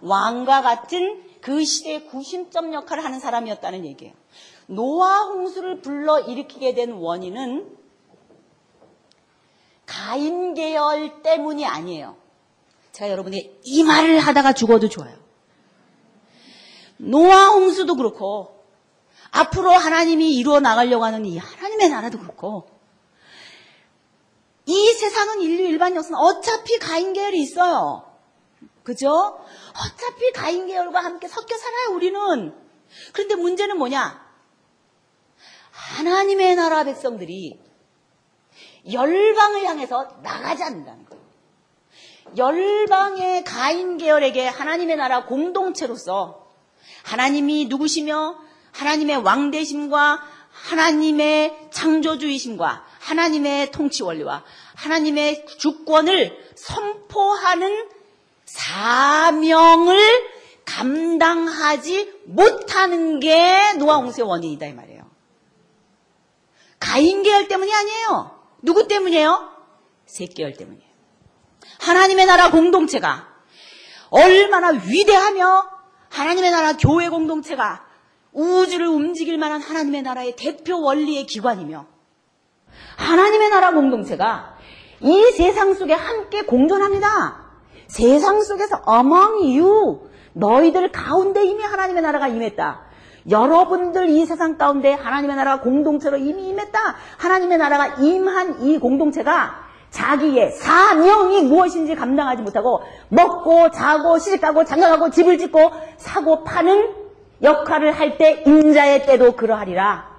왕과 0.02 0.62
같은 0.62 1.24
그 1.42 1.64
시대의 1.64 2.06
구심점 2.08 2.74
역할을 2.74 3.04
하는 3.04 3.20
사람이었다는 3.20 3.86
얘기예요. 3.86 4.14
노아 4.70 5.22
홍수를 5.24 5.82
불러 5.82 6.20
일으키게 6.20 6.76
된 6.76 6.92
원인은 6.92 7.76
가인 9.88 10.54
계열 10.54 11.24
때문이 11.24 11.66
아니에요. 11.66 12.16
제가 12.92 13.10
여러분이 13.10 13.60
이 13.64 13.84
말을 13.84 14.20
하다가 14.20 14.54
죽어도 14.54 14.88
좋아요. 14.88 15.18
노아 16.98 17.48
홍수도 17.48 17.96
그렇고 17.96 18.64
앞으로 19.32 19.72
하나님이 19.72 20.36
이루어 20.36 20.60
나가려고 20.60 21.04
하는 21.04 21.26
이 21.26 21.38
하나님의 21.40 21.90
나라도 21.90 22.20
그렇고 22.20 22.70
이 24.68 24.94
세상은 24.94 25.42
인류 25.42 25.64
일반 25.64 25.96
역사는 25.96 26.16
어차피 26.16 26.78
가인 26.78 27.14
계열이 27.14 27.42
있어요. 27.42 28.06
그죠? 28.84 29.40
어차피 29.72 30.32
가인 30.32 30.68
계열과 30.68 31.00
함께 31.04 31.28
섞여 31.28 31.58
살아요, 31.58 31.96
우리는. 31.96 32.54
그런데 33.14 33.34
문제는 33.34 33.80
뭐냐? 33.80 34.29
하나님의 35.90 36.56
나라 36.56 36.84
백성들이 36.84 37.60
열방을 38.92 39.66
향해서 39.66 40.20
나가지 40.22 40.64
않는다는 40.64 41.06
거예요. 41.06 41.20
열방의 42.38 43.44
가인 43.44 43.98
계열에게 43.98 44.48
하나님의 44.48 44.98
나라 44.98 45.26
공동체로서 45.26 46.48
하나님이 47.04 47.66
누구시며 47.66 48.38
하나님의 48.72 49.18
왕대심과 49.18 50.22
하나님의 50.52 51.70
창조주의심과 51.72 52.86
하나님의 53.00 53.72
통치 53.72 54.04
원리와 54.04 54.44
하나님의 54.76 55.46
주권을 55.58 56.38
선포하는 56.56 57.90
사명을 58.46 59.98
감당하지 60.66 62.14
못하는 62.26 63.20
게 63.20 63.74
노아 63.80 63.98
홍수의 63.98 64.28
원인이다 64.28 64.68
이 64.68 64.74
말이에요. 64.74 64.99
가인 66.80 67.24
계열 67.24 67.48
때문이 67.48 67.74
아니에요. 67.74 68.40
누구 68.62 68.88
때문이에요? 68.88 69.50
셋 70.06 70.34
계열 70.34 70.54
때문이에요. 70.54 70.90
하나님의 71.80 72.26
나라 72.26 72.52
공동체가 72.52 73.28
얼마나 74.10 74.70
위대하며 74.70 75.70
하나님의 76.10 76.52
나라 76.52 76.74
교회 76.78 77.10
공동체가 77.10 77.86
우주를 78.32 78.88
움직일 78.88 79.38
만한 79.38 79.62
하나님의 79.62 80.02
나라의 80.02 80.36
대표 80.36 80.82
원리의 80.82 81.26
기관이며 81.26 81.86
하나님의 82.98 83.50
나라 83.50 83.72
공동체가 83.72 84.58
이 85.02 85.32
세상 85.36 85.74
속에 85.74 85.94
함께 85.94 86.44
공존합니다. 86.44 87.50
세상 87.88 88.42
속에서 88.42 88.82
among 88.88 89.60
you 89.60 90.10
너희들 90.34 90.92
가운데 90.92 91.46
이미 91.46 91.64
하나님의 91.64 92.02
나라가 92.02 92.28
임했다. 92.28 92.89
여러분들 93.30 94.10
이 94.10 94.26
세상 94.26 94.58
가운데 94.58 94.94
하나님의 94.94 95.36
나라가 95.36 95.62
공동체로 95.62 96.18
이미 96.18 96.50
임했다. 96.50 96.80
하나님의 97.18 97.58
나라가 97.58 97.88
임한 98.02 98.62
이 98.62 98.80
공동체가 98.80 99.68
자기의 99.90 100.52
사명이 100.52 101.44
무엇인지 101.44 101.96
감당하지 101.96 102.44
못하고 102.44 102.84
먹고 103.10 103.72
자고 103.72 104.20
시집가고 104.20 104.64
장가가고 104.66 105.10
집을 105.10 105.38
짓고 105.38 105.72
사고 105.98 106.44
파는 106.44 106.96
역할을 107.42 107.92
할 107.94 108.18
때 108.18 108.44
인자의 108.46 109.06
때도 109.06 109.34
그러하리라. 109.34 110.10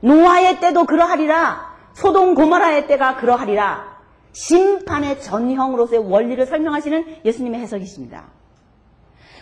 노아의 0.00 0.60
때도 0.60 0.84
그러하리라. 0.84 1.74
소동 1.94 2.34
고모라의 2.34 2.86
때가 2.86 3.16
그러하리라. 3.16 3.96
심판의 4.32 5.22
전형으로서의 5.22 6.10
원리를 6.10 6.44
설명하시는 6.44 7.20
예수님의 7.24 7.60
해석이십니다. 7.60 8.24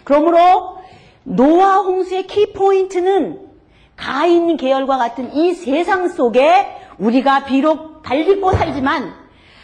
그러므로 0.05 0.79
노아 1.25 1.79
홍수의 1.79 2.27
키포인트는 2.27 3.41
가인 3.97 4.57
계열과 4.57 4.99
같은 4.99 5.35
이 5.35 5.55
세상 5.55 6.09
속에 6.09 6.67
우리가 6.99 7.45
비록 7.45 8.03
달딛고 8.03 8.53
살지만 8.53 9.13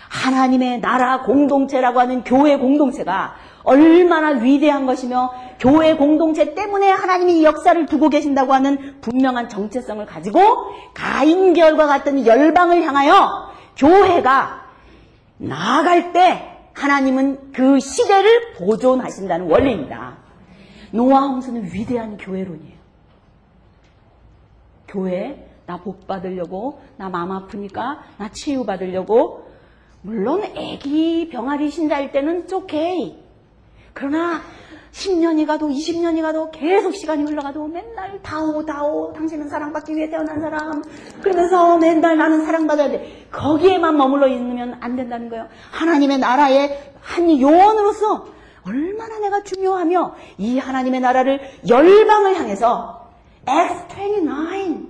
하나님의 0.08 0.80
나라 0.80 1.22
공동체라고 1.22 2.00
하는 2.00 2.24
교회 2.24 2.56
공동체가 2.56 3.34
얼마나 3.62 4.40
위대한 4.40 4.86
것이며 4.86 5.32
교회 5.60 5.94
공동체 5.94 6.54
때문에 6.54 6.90
하나님이 6.90 7.40
이 7.40 7.44
역사를 7.44 7.86
두고 7.86 8.08
계신다고 8.08 8.52
하는 8.52 8.96
분명한 9.02 9.48
정체성을 9.48 10.04
가지고 10.06 10.40
가인 10.94 11.52
계열과 11.52 11.86
같은 11.86 12.26
열방을 12.26 12.82
향하여 12.82 13.50
교회가 13.76 14.62
나아갈 15.36 16.12
때 16.12 16.58
하나님은 16.72 17.52
그 17.52 17.78
시대를 17.78 18.54
보존하신다는 18.58 19.50
원리입니다. 19.50 20.29
노아 20.92 21.20
홍수는 21.26 21.64
위대한 21.72 22.16
교회론이에요. 22.16 22.80
교회 24.88 25.46
나 25.66 25.76
복 25.78 26.06
받으려고 26.08 26.80
나 26.96 27.08
마음 27.08 27.30
아프니까 27.30 28.02
나 28.18 28.28
치유 28.30 28.64
받으려고. 28.64 29.48
물론 30.02 30.42
애기 30.56 31.28
병아리 31.30 31.70
신자일 31.70 32.10
때는 32.10 32.46
오케이. 32.52 33.16
그러나 33.92 34.40
10년이 34.92 35.46
가도 35.46 35.68
20년이 35.68 36.22
가도 36.22 36.50
계속 36.50 36.94
시간이 36.96 37.22
흘러가도 37.22 37.68
맨날 37.68 38.20
다오 38.22 38.64
다오. 38.64 39.12
당신은 39.12 39.48
사랑받기 39.48 39.94
위해 39.94 40.10
태어난 40.10 40.40
사람. 40.40 40.82
그러면서 41.22 41.78
맨날 41.78 42.16
나는 42.16 42.44
사랑받아야 42.44 42.90
돼. 42.90 43.26
거기에만 43.30 43.96
머물러 43.96 44.26
있으면 44.26 44.78
안 44.80 44.96
된다는 44.96 45.28
거예요. 45.28 45.46
하나님의 45.70 46.18
나라의 46.18 46.94
한 47.00 47.40
요원으로서 47.40 48.26
얼마나 48.66 49.18
내가 49.18 49.42
중요하며 49.42 50.14
이 50.38 50.58
하나님의 50.58 51.00
나라를 51.00 51.40
열방을 51.68 52.36
향해서 52.36 53.10
X29 53.46 54.88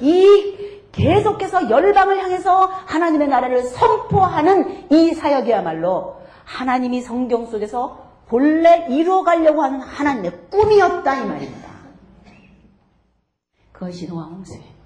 이 0.00 0.80
계속해서 0.92 1.70
열방을 1.70 2.22
향해서 2.22 2.66
하나님의 2.66 3.28
나라를 3.28 3.62
선포하는 3.62 4.90
이 4.92 5.14
사역이야말로 5.14 6.20
하나님이 6.44 7.00
성경 7.00 7.46
속에서 7.46 8.10
본래 8.26 8.86
이루어가려고 8.88 9.62
하는 9.62 9.80
하나님의 9.80 10.32
꿈이었다 10.50 11.16
이 11.16 11.26
말입니다. 11.26 11.70
그것이 13.72 14.08
노아 14.08 14.24
홍수예요. 14.24 14.80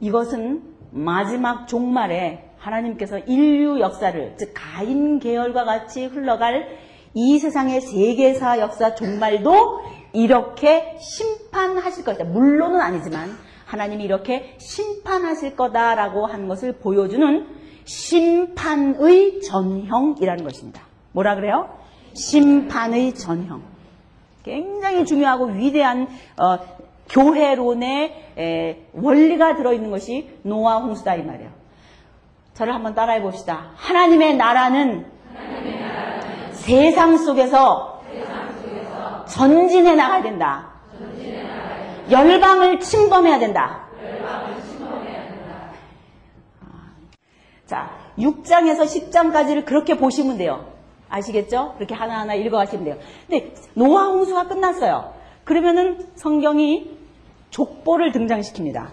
이것은 0.00 0.76
마지막 0.90 1.68
종말에 1.68 2.49
하나님께서 2.60 3.18
인류 3.18 3.80
역사를 3.80 4.34
즉 4.38 4.52
가인 4.54 5.18
계열과 5.18 5.64
같이 5.64 6.06
흘러갈 6.06 6.68
이 7.14 7.38
세상의 7.38 7.80
세계사 7.80 8.60
역사 8.60 8.94
종말도 8.94 9.80
이렇게 10.12 10.96
심판하실 11.00 12.04
것이다. 12.04 12.24
물론은 12.24 12.80
아니지만 12.80 13.30
하나님이 13.64 14.04
이렇게 14.04 14.56
심판하실 14.58 15.56
거다라고 15.56 16.26
한 16.26 16.48
것을 16.48 16.72
보여주는 16.74 17.46
심판의 17.84 19.40
전형이라는 19.40 20.44
것입니다. 20.44 20.82
뭐라 21.12 21.34
그래요? 21.34 21.68
심판의 22.14 23.14
전형. 23.14 23.62
굉장히 24.44 25.04
중요하고 25.04 25.46
위대한 25.46 26.08
어, 26.38 26.58
교회론의 27.08 28.32
에, 28.38 28.86
원리가 28.92 29.56
들어있는 29.56 29.90
것이 29.90 30.28
노아 30.42 30.78
홍수다 30.78 31.16
이 31.16 31.24
말이에요. 31.24 31.59
저를 32.60 32.74
한번 32.74 32.94
따라해 32.94 33.22
봅시다. 33.22 33.70
하나님의 33.76 34.36
나라는, 34.36 35.06
세상 36.52 37.16
속에서, 37.16 38.02
전진해 39.26 39.94
나가야 39.94 40.22
된다. 40.22 40.68
열방을 42.10 42.80
침범해야 42.80 43.38
된다. 43.38 43.86
자, 47.64 47.92
6장에서 48.18 48.80
10장까지를 48.80 49.64
그렇게 49.64 49.96
보시면 49.96 50.36
돼요. 50.36 50.66
아시겠죠? 51.08 51.76
그렇게 51.76 51.94
하나하나 51.94 52.34
읽어가시면 52.34 52.84
돼요. 52.84 52.96
근데 53.26 53.54
노아 53.72 54.08
홍수가 54.08 54.48
끝났어요. 54.48 55.14
그러면은 55.44 56.06
성경이 56.14 56.90
족보를 57.48 58.12
등장시킵니다. 58.12 58.88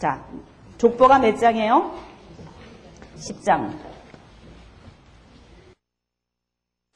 자, 0.00 0.24
족보가 0.78 1.20
몇 1.20 1.36
장이에요? 1.36 2.15
10장. 3.16 3.78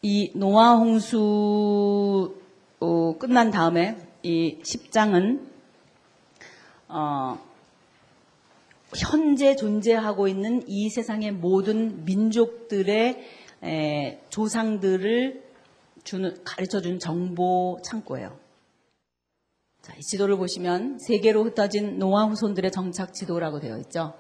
이 0.03 0.33
노아 0.35 0.77
홍수 0.77 2.35
어, 2.79 3.19
끝난 3.19 3.51
다음에 3.51 3.97
이 4.23 4.59
10장은 4.63 5.47
어, 6.89 7.39
현재 8.97 9.57
존재하고 9.57 10.29
있는 10.29 10.63
이 10.67 10.89
세상의 10.91 11.33
모든 11.33 12.05
민족들의 12.05 13.25
에, 13.63 14.21
조상들을 14.31 15.45
주는, 16.03 16.43
가르쳐 16.45 16.81
준 16.81 16.99
정보 16.99 17.79
창고예요. 17.85 18.37
자, 19.83 19.95
이 19.97 20.01
지도를 20.01 20.37
보시면 20.37 20.99
세계로 20.99 21.45
흩어진 21.45 21.99
노아 21.99 22.25
후손들의 22.25 22.73
정착 22.73 23.15
지도라고 23.15 23.61
되어 23.61 23.79
있죠. 23.79 24.15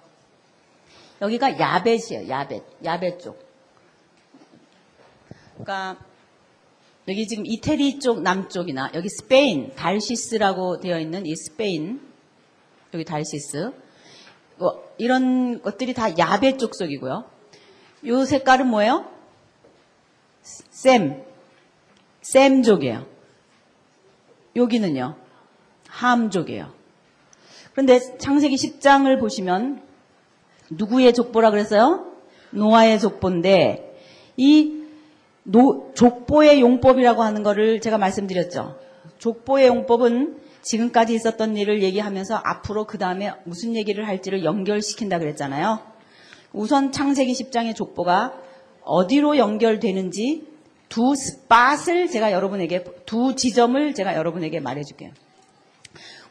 여기가 1.21 1.59
야벳이에요. 1.59 2.29
야벳. 2.29 2.63
야벳 2.85 3.21
쪽. 3.21 3.39
그러니까 5.55 5.99
여기 7.09 7.27
지금 7.27 7.45
이태리 7.45 7.99
쪽 7.99 8.23
남쪽이나 8.23 8.91
여기 8.95 9.09
스페인 9.09 9.75
달시스라고 9.75 10.81
되어 10.81 10.99
있는 10.99 11.27
이 11.27 11.35
스페인 11.37 12.01
여기 12.95 13.05
다시스 13.05 13.73
뭐 14.57 14.89
이런 14.99 15.61
것들이 15.63 15.95
다 15.95 16.17
야벳 16.17 16.57
족속이고요. 16.57 17.25
요 18.07 18.25
색깔은 18.25 18.67
뭐예요? 18.67 19.11
샘. 20.43 21.25
샘족이에요. 22.23 23.07
여기는요. 24.57 25.17
함족이에요. 25.89 26.73
그런데 27.73 27.99
창세기 28.19 28.57
10장을 28.57 29.19
보시면 29.19 29.83
누구의 30.71 31.13
족보라 31.13 31.51
그랬어요? 31.51 32.07
노아의 32.51 32.99
족보인데 33.01 33.97
이 34.37 34.81
노- 35.43 35.93
족보의 35.95 36.61
용법이라고 36.61 37.23
하는 37.23 37.43
거를 37.43 37.81
제가 37.81 37.99
말씀드렸죠. 37.99 38.77
족보의 39.19 39.67
용법은 39.69 40.39
지금까지 40.63 41.15
있었던 41.15 41.57
일을 41.57 41.83
얘기하면서 41.83 42.35
앞으로 42.45 42.87
그 42.87 42.99
다음에 42.99 43.33
무슨 43.45 43.75
얘기를 43.75 44.07
할지를 44.07 44.45
연결시킨다 44.45 45.19
그랬잖아요. 45.19 45.81
우선 46.53 46.93
창세기 46.93 47.33
10장의 47.33 47.75
족보가 47.75 48.35
어디로 48.83 49.39
연결되는지 49.39 50.45
두 50.89 51.15
스팟을 51.15 52.09
제가 52.11 52.33
여러분에게 52.33 52.85
두 53.07 53.37
지점을 53.37 53.95
제가 53.95 54.17
여러분에게 54.17 54.61
말해줄게요. 54.61 55.11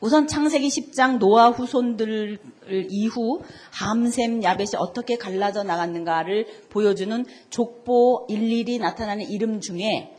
우선 0.01 0.27
창세기 0.27 0.67
10장 0.67 1.17
노아 1.17 1.49
후손들 1.49 2.39
이후 2.89 3.41
함셈 3.71 4.43
야벳이 4.43 4.71
어떻게 4.77 5.17
갈라져 5.17 5.63
나갔는가를 5.63 6.45
보여주는 6.69 7.25
족보 7.49 8.27
일일이 8.29 8.79
나타나는 8.79 9.29
이름 9.29 9.59
중에 9.59 10.15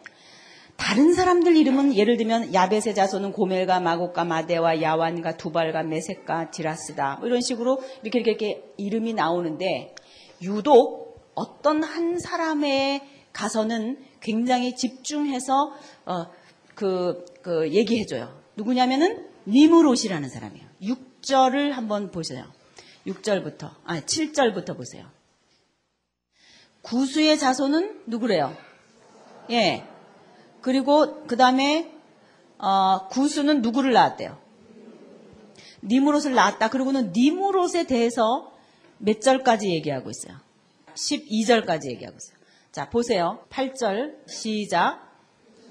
다른 0.77 1.13
사람들 1.13 1.57
이름은 1.57 1.95
예를 1.95 2.17
들면 2.17 2.55
야벳의 2.55 2.95
자손은 2.95 3.33
고멜과 3.33 3.81
마곡과 3.81 4.25
마데와 4.25 4.81
야완과 4.81 5.37
두발과 5.37 5.83
메색과 5.83 6.51
디라스다 6.51 7.17
뭐 7.21 7.29
이런 7.29 7.41
식으로 7.41 7.81
이렇게 8.03 8.21
이렇게, 8.21 8.31
이렇게 8.31 8.73
이름이 8.79 9.15
나오는데 9.15 9.95
유독 10.43 11.21
어떤 11.35 11.83
한 11.83 12.19
사람에 12.19 13.03
가서는 13.33 13.99
굉장히 14.21 14.75
집중해서 14.75 15.73
어, 16.07 16.27
그, 16.75 17.25
그 17.43 17.71
얘기해줘요. 17.73 18.41
누구냐면은 18.57 19.30
니무롯이라는 19.51 20.29
사람이에요. 20.29 20.67
6절을 20.83 21.71
한번 21.71 22.11
보세요. 22.11 22.45
6절부터 23.07 23.71
아 23.85 24.01
7절부터 24.01 24.77
보세요. 24.77 25.07
구수의 26.83 27.39
자손은 27.39 28.03
누구래요? 28.07 28.57
예. 29.51 29.85
그리고 30.61 31.25
그 31.27 31.37
다음에 31.37 31.93
어, 32.59 33.09
구수는 33.09 33.63
누구를 33.63 33.93
낳았대요? 33.93 34.39
니무롯을 35.83 36.35
낳았다. 36.35 36.69
그리고는 36.69 37.13
니무롯에 37.15 37.85
대해서 37.87 38.53
몇 38.99 39.21
절까지 39.21 39.71
얘기하고 39.71 40.11
있어요? 40.11 40.39
12절까지 40.95 41.91
얘기하고 41.91 42.17
있어요. 42.17 42.39
자, 42.71 42.91
보세요. 42.91 43.45
8절 43.51 44.29
시작. 44.29 45.09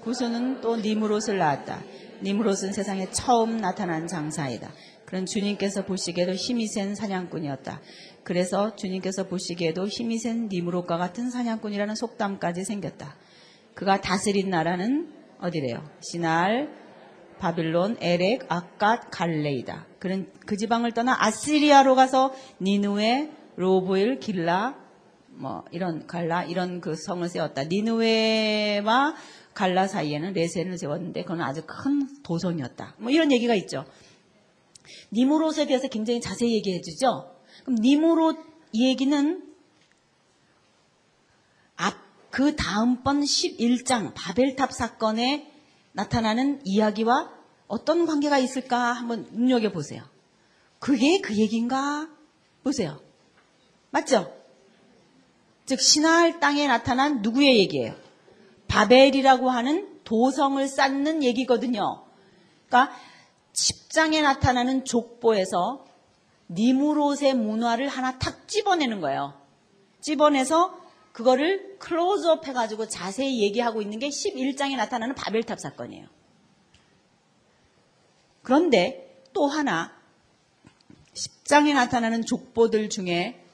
구수는 0.02 0.60
또 0.60 0.76
니무롯을 0.76 1.38
낳았다. 1.38 1.80
니무롯은 2.22 2.72
세상에 2.72 3.10
처음 3.10 3.56
나타난 3.58 4.06
장사이다. 4.06 4.70
그런 5.04 5.26
주님께서 5.26 5.84
보시기에도 5.84 6.34
힘이 6.34 6.66
센 6.68 6.94
사냥꾼이었다. 6.94 7.80
그래서 8.22 8.76
주님께서 8.76 9.26
보시기에도 9.26 9.86
힘이 9.86 10.18
센 10.18 10.48
니무롯과 10.48 10.98
같은 10.98 11.30
사냥꾼이라는 11.30 11.94
속담까지 11.94 12.64
생겼다. 12.64 13.16
그가 13.74 14.00
다스린 14.00 14.50
나라는 14.50 15.12
어디래요? 15.40 15.82
시날, 16.00 16.70
바빌론, 17.38 17.96
에렉, 18.00 18.44
아갓, 18.48 19.10
갈레이다. 19.10 19.86
그런 19.98 20.30
그 20.46 20.56
지방을 20.56 20.92
떠나 20.92 21.16
아시리아로 21.18 21.94
가서 21.94 22.34
니누에, 22.60 23.30
로보일, 23.56 24.20
길라, 24.20 24.76
뭐 25.28 25.64
이런 25.70 26.06
갈라 26.06 26.44
이런 26.44 26.80
그 26.80 26.94
성을 26.94 27.26
세웠다. 27.26 27.64
니누에와 27.64 29.14
갈라 29.54 29.86
사이에는 29.86 30.32
레센을 30.32 30.78
세웠는데 30.78 31.22
그건 31.22 31.40
아주 31.42 31.62
큰 31.66 32.22
도성이었다. 32.22 32.96
뭐 32.98 33.10
이런 33.10 33.32
얘기가 33.32 33.54
있죠. 33.56 33.84
니무롯에 35.12 35.66
대해서 35.66 35.88
굉장히 35.88 36.20
자세히 36.20 36.54
얘기해 36.54 36.80
주죠. 36.80 37.34
그럼 37.64 37.78
니무롯 37.80 38.38
이 38.72 38.86
얘기는 38.86 39.52
앞, 41.76 41.94
그 42.30 42.54
다음번 42.56 43.22
11장 43.22 44.12
바벨탑 44.14 44.72
사건에 44.72 45.50
나타나는 45.92 46.60
이야기와 46.64 47.30
어떤 47.66 48.06
관계가 48.06 48.38
있을까 48.38 48.92
한번 48.92 49.28
눈여겨 49.32 49.70
보세요. 49.72 50.02
그게 50.78 51.20
그 51.20 51.36
얘기인가? 51.36 52.08
보세요. 52.62 53.00
맞죠? 53.90 54.32
즉, 55.66 55.80
신할 55.80 56.40
땅에 56.40 56.66
나타난 56.66 57.22
누구의 57.22 57.58
얘기예요? 57.58 57.94
바벨이라고 58.70 59.50
하는 59.50 60.00
도성을 60.04 60.66
쌓는 60.68 61.24
얘기거든요. 61.24 62.04
그러니까 62.68 62.94
10장에 63.52 64.22
나타나는 64.22 64.84
족보에서 64.84 65.84
니무롯의 66.48 67.34
문화를 67.34 67.88
하나 67.88 68.18
탁 68.18 68.46
집어내는 68.46 69.00
거예요. 69.00 69.34
집어내서 70.00 70.78
그거를 71.10 71.78
클로즈업 71.80 72.46
해가지고 72.46 72.86
자세히 72.88 73.42
얘기하고 73.42 73.82
있는 73.82 73.98
게 73.98 74.08
11장에 74.08 74.76
나타나는 74.76 75.16
바벨탑 75.16 75.58
사건이에요. 75.58 76.06
그런데 78.42 79.20
또 79.32 79.48
하나 79.48 79.92
10장에 81.14 81.74
나타나는 81.74 82.24
족보들 82.24 82.88
중에 82.88 83.44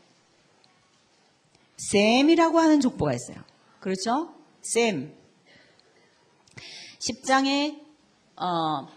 셈이라고 1.78 2.58
하는 2.58 2.80
족보가 2.80 3.14
있어요. 3.14 3.38
그렇죠? 3.80 4.35
셈. 4.72 5.14
10장에 6.98 7.80
어, 8.36 8.88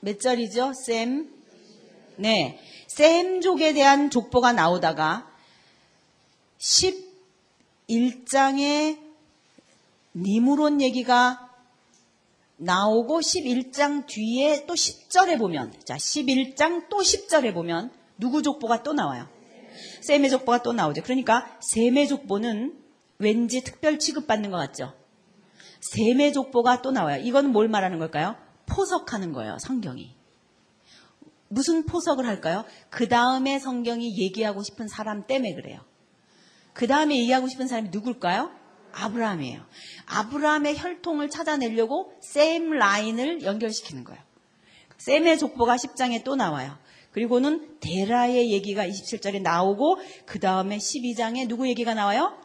몇 0.00 0.20
절이죠? 0.20 0.72
셈. 0.74 1.32
네. 2.16 2.60
셈족에 2.88 3.72
대한 3.72 4.10
족보가 4.10 4.52
나오다가 4.52 5.32
11장에 6.58 8.98
니무론 10.14 10.82
얘기가 10.82 11.48
나오고 12.56 13.20
11장 13.20 14.06
뒤에 14.06 14.66
또 14.66 14.74
10절에 14.74 15.38
보면 15.38 15.72
자 15.84 15.96
11장 15.96 16.88
또 16.88 16.98
10절에 16.98 17.54
보면 17.54 17.92
누구 18.18 18.42
족보가 18.42 18.82
또 18.82 18.92
나와요. 18.92 19.28
셈의 20.02 20.30
족보가 20.30 20.62
또 20.62 20.72
나오죠. 20.72 21.02
그러니까 21.02 21.58
셈의 21.60 22.08
족보는 22.08 22.81
왠지 23.22 23.62
특별 23.62 23.98
취급받는 23.98 24.50
것 24.50 24.56
같죠. 24.56 24.92
셈의 25.80 26.32
족보가 26.32 26.82
또 26.82 26.90
나와요. 26.90 27.22
이건 27.22 27.50
뭘 27.50 27.68
말하는 27.68 27.98
걸까요? 27.98 28.36
포석하는 28.66 29.32
거예요. 29.32 29.58
성경이. 29.60 30.14
무슨 31.48 31.86
포석을 31.86 32.26
할까요? 32.26 32.64
그 32.90 33.08
다음에 33.08 33.58
성경이 33.58 34.18
얘기하고 34.18 34.62
싶은 34.62 34.88
사람 34.88 35.26
때문에 35.26 35.54
그래요. 35.54 35.80
그 36.72 36.86
다음에 36.86 37.16
얘기하고 37.18 37.48
싶은 37.48 37.68
사람이 37.68 37.90
누굴까요? 37.90 38.50
아브라함이에요. 38.92 39.62
아브라함의 40.06 40.78
혈통을 40.78 41.30
찾아내려고 41.30 42.12
셈 42.20 42.70
라인을 42.70 43.42
연결시키는 43.42 44.04
거예요. 44.04 44.22
셈의 44.98 45.38
족보가 45.38 45.76
10장에 45.76 46.24
또 46.24 46.36
나와요. 46.36 46.78
그리고는 47.10 47.78
데라의 47.80 48.52
얘기가 48.52 48.86
27절에 48.86 49.42
나오고 49.42 49.98
그 50.24 50.40
다음에 50.40 50.78
12장에 50.78 51.46
누구 51.48 51.68
얘기가 51.68 51.94
나와요? 51.94 52.41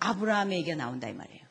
아브라함의 0.00 0.58
얘기가 0.58 0.76
나온다 0.76 1.08
이 1.08 1.12
말이에요. 1.12 1.44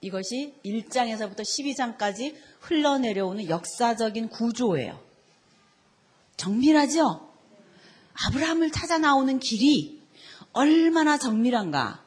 이것이 0.00 0.54
1장에서부터 0.64 1.40
12장까지 1.40 2.34
흘러내려오는 2.60 3.48
역사적인 3.48 4.28
구조예요. 4.28 5.00
정밀하죠? 6.36 7.28
아브라함을 8.26 8.70
찾아 8.70 8.98
나오는 8.98 9.38
길이 9.38 10.00
얼마나 10.52 11.18
정밀한가 11.18 12.04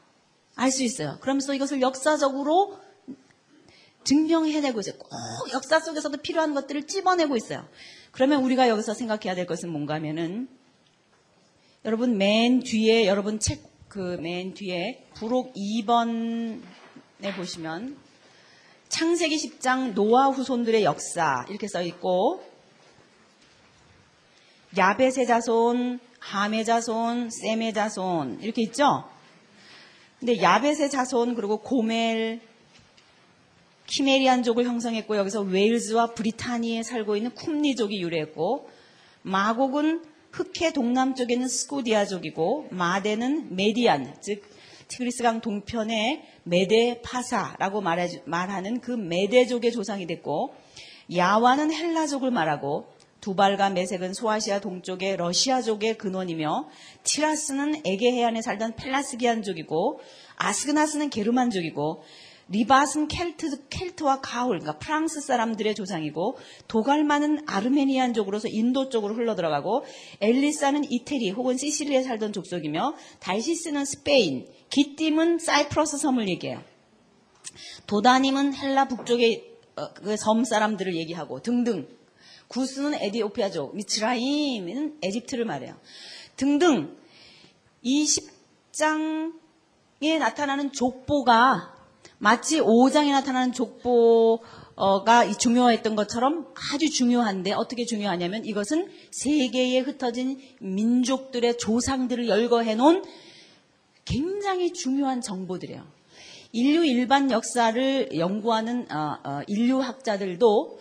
알 0.56 0.72
수 0.72 0.84
있어요. 0.84 1.18
그러면서 1.22 1.54
이것을 1.54 1.82
역사적으로 1.82 2.80
증명해내고 4.04 4.80
있어요. 4.80 4.98
꼭 4.98 5.10
역사 5.54 5.80
속에서도 5.80 6.18
필요한 6.18 6.54
것들을 6.54 6.88
찝어내고 6.88 7.38
있어요. 7.38 7.68
그러면 8.12 8.44
우리가 8.44 8.68
여기서 8.68 8.94
생각해야 8.94 9.36
될 9.36 9.46
것은 9.46 9.70
뭔가 9.70 9.96
하면은 9.96 10.50
여러분 11.86 12.18
맨 12.18 12.60
뒤에 12.60 13.08
여러분 13.08 13.40
책 13.40 13.70
그 13.90 14.18
맨 14.22 14.54
뒤에 14.54 15.08
부록 15.16 15.52
2번에 15.56 16.62
보시면 17.36 17.98
창세기 18.88 19.36
10장 19.36 19.94
노아 19.94 20.28
후손들의 20.28 20.84
역사 20.84 21.44
이렇게 21.50 21.68
써 21.68 21.82
있고 21.82 22.44
야벳의 24.78 25.26
자손, 25.26 26.00
함의 26.20 26.66
자손, 26.66 27.32
셈의 27.32 27.74
자손 27.74 28.42
이렇게 28.42 28.62
있죠. 28.62 29.10
근데 30.20 30.40
야벳의 30.40 30.92
자손 30.92 31.34
그리고 31.34 31.58
고멜, 31.58 32.40
키메리안족을 33.88 34.66
형성했고 34.66 35.18
여기서 35.18 35.42
웨일즈와 35.42 36.14
브리타니에 36.14 36.84
살고 36.84 37.16
있는 37.16 37.34
쿰리족이 37.34 38.00
유래했고 38.00 38.70
마곡은 39.24 40.04
흑해 40.32 40.74
동남쪽에 40.74 41.34
있는 41.34 41.48
스코디아족이고 41.48 42.68
마데는 42.72 43.56
메디안 43.56 44.18
즉 44.22 44.44
티그리스강 44.88 45.42
동편의 45.42 46.24
메데 46.44 47.02
파사라고 47.04 47.82
말하는 47.82 48.82
그 48.82 48.92
메데족의 48.92 49.72
조상이 49.72 50.08
됐고 50.08 50.54
야와는 51.16 51.72
헬라족을 51.74 52.32
말하고 52.32 52.88
두발과 53.22 53.72
메색은 53.72 54.14
소아시아 54.14 54.60
동쪽의 54.60 55.18
러시아족의 55.18 55.98
근원이며 55.98 56.70
티라스는 57.04 57.82
에게 57.86 58.12
해안에 58.14 58.42
살던 58.42 58.76
펠라스기안족이고 58.76 60.00
아스그나스는 60.38 61.10
게르만족이고 61.10 62.04
리바스는 62.50 63.08
켈트, 63.08 63.68
켈트와 63.70 64.22
가울, 64.22 64.60
그러니까 64.60 64.80
프랑스 64.80 65.22
사람들의 65.22 65.76
조상이고 65.76 66.38
도갈마는 66.68 67.48
아르메니안족으로서 67.48 68.48
인도 68.50 68.90
쪽으로 68.90 69.14
흘러들어가고 69.14 69.86
엘리사는 70.20 70.92
이태리 70.92 71.32
혹은 71.32 71.58
시시리에 71.58 72.04
살던 72.04 72.34
족속이며 72.34 72.96
달시스는 73.20 73.86
스페인, 73.86 74.48
기띔은 74.70 75.40
사이프러스 75.40 75.98
섬을 75.98 76.28
얘기해요. 76.30 76.64
도다님은 77.88 78.56
헬라 78.56 78.88
북쪽의 78.88 79.50
어, 79.76 79.94
그섬 79.94 80.44
사람들을 80.44 80.96
얘기하고 80.96 81.42
등등. 81.42 81.88
구스는 82.48 82.96
에디오피아족, 82.96 83.76
미츠라임은 83.76 85.00
에집트를 85.04 85.46
말해요. 85.46 85.76
등등. 86.36 86.98
이 87.82 88.06
10장에 88.06 90.18
나타나는 90.18 90.72
족보가 90.72 91.79
마치 92.20 92.60
5장에 92.60 93.12
나타나는 93.12 93.54
족보가 93.54 95.32
중요했던 95.38 95.96
것처럼 95.96 96.54
아주 96.74 96.90
중요한데 96.90 97.54
어떻게 97.54 97.86
중요하냐면 97.86 98.46
이것은 98.46 98.90
세계에 99.12 99.80
흩어진 99.80 100.40
민족들의 100.60 101.58
조상들을 101.58 102.28
열거해 102.28 102.76
놓은 102.76 103.04
굉장히 104.04 104.74
중요한 104.74 105.22
정보들이에요. 105.22 105.84
인류 106.52 106.84
일반 106.84 107.32
역사를 107.32 108.10
연구하는 108.18 108.92
어, 108.92 109.18
어, 109.24 109.42
인류학자들도 109.48 110.80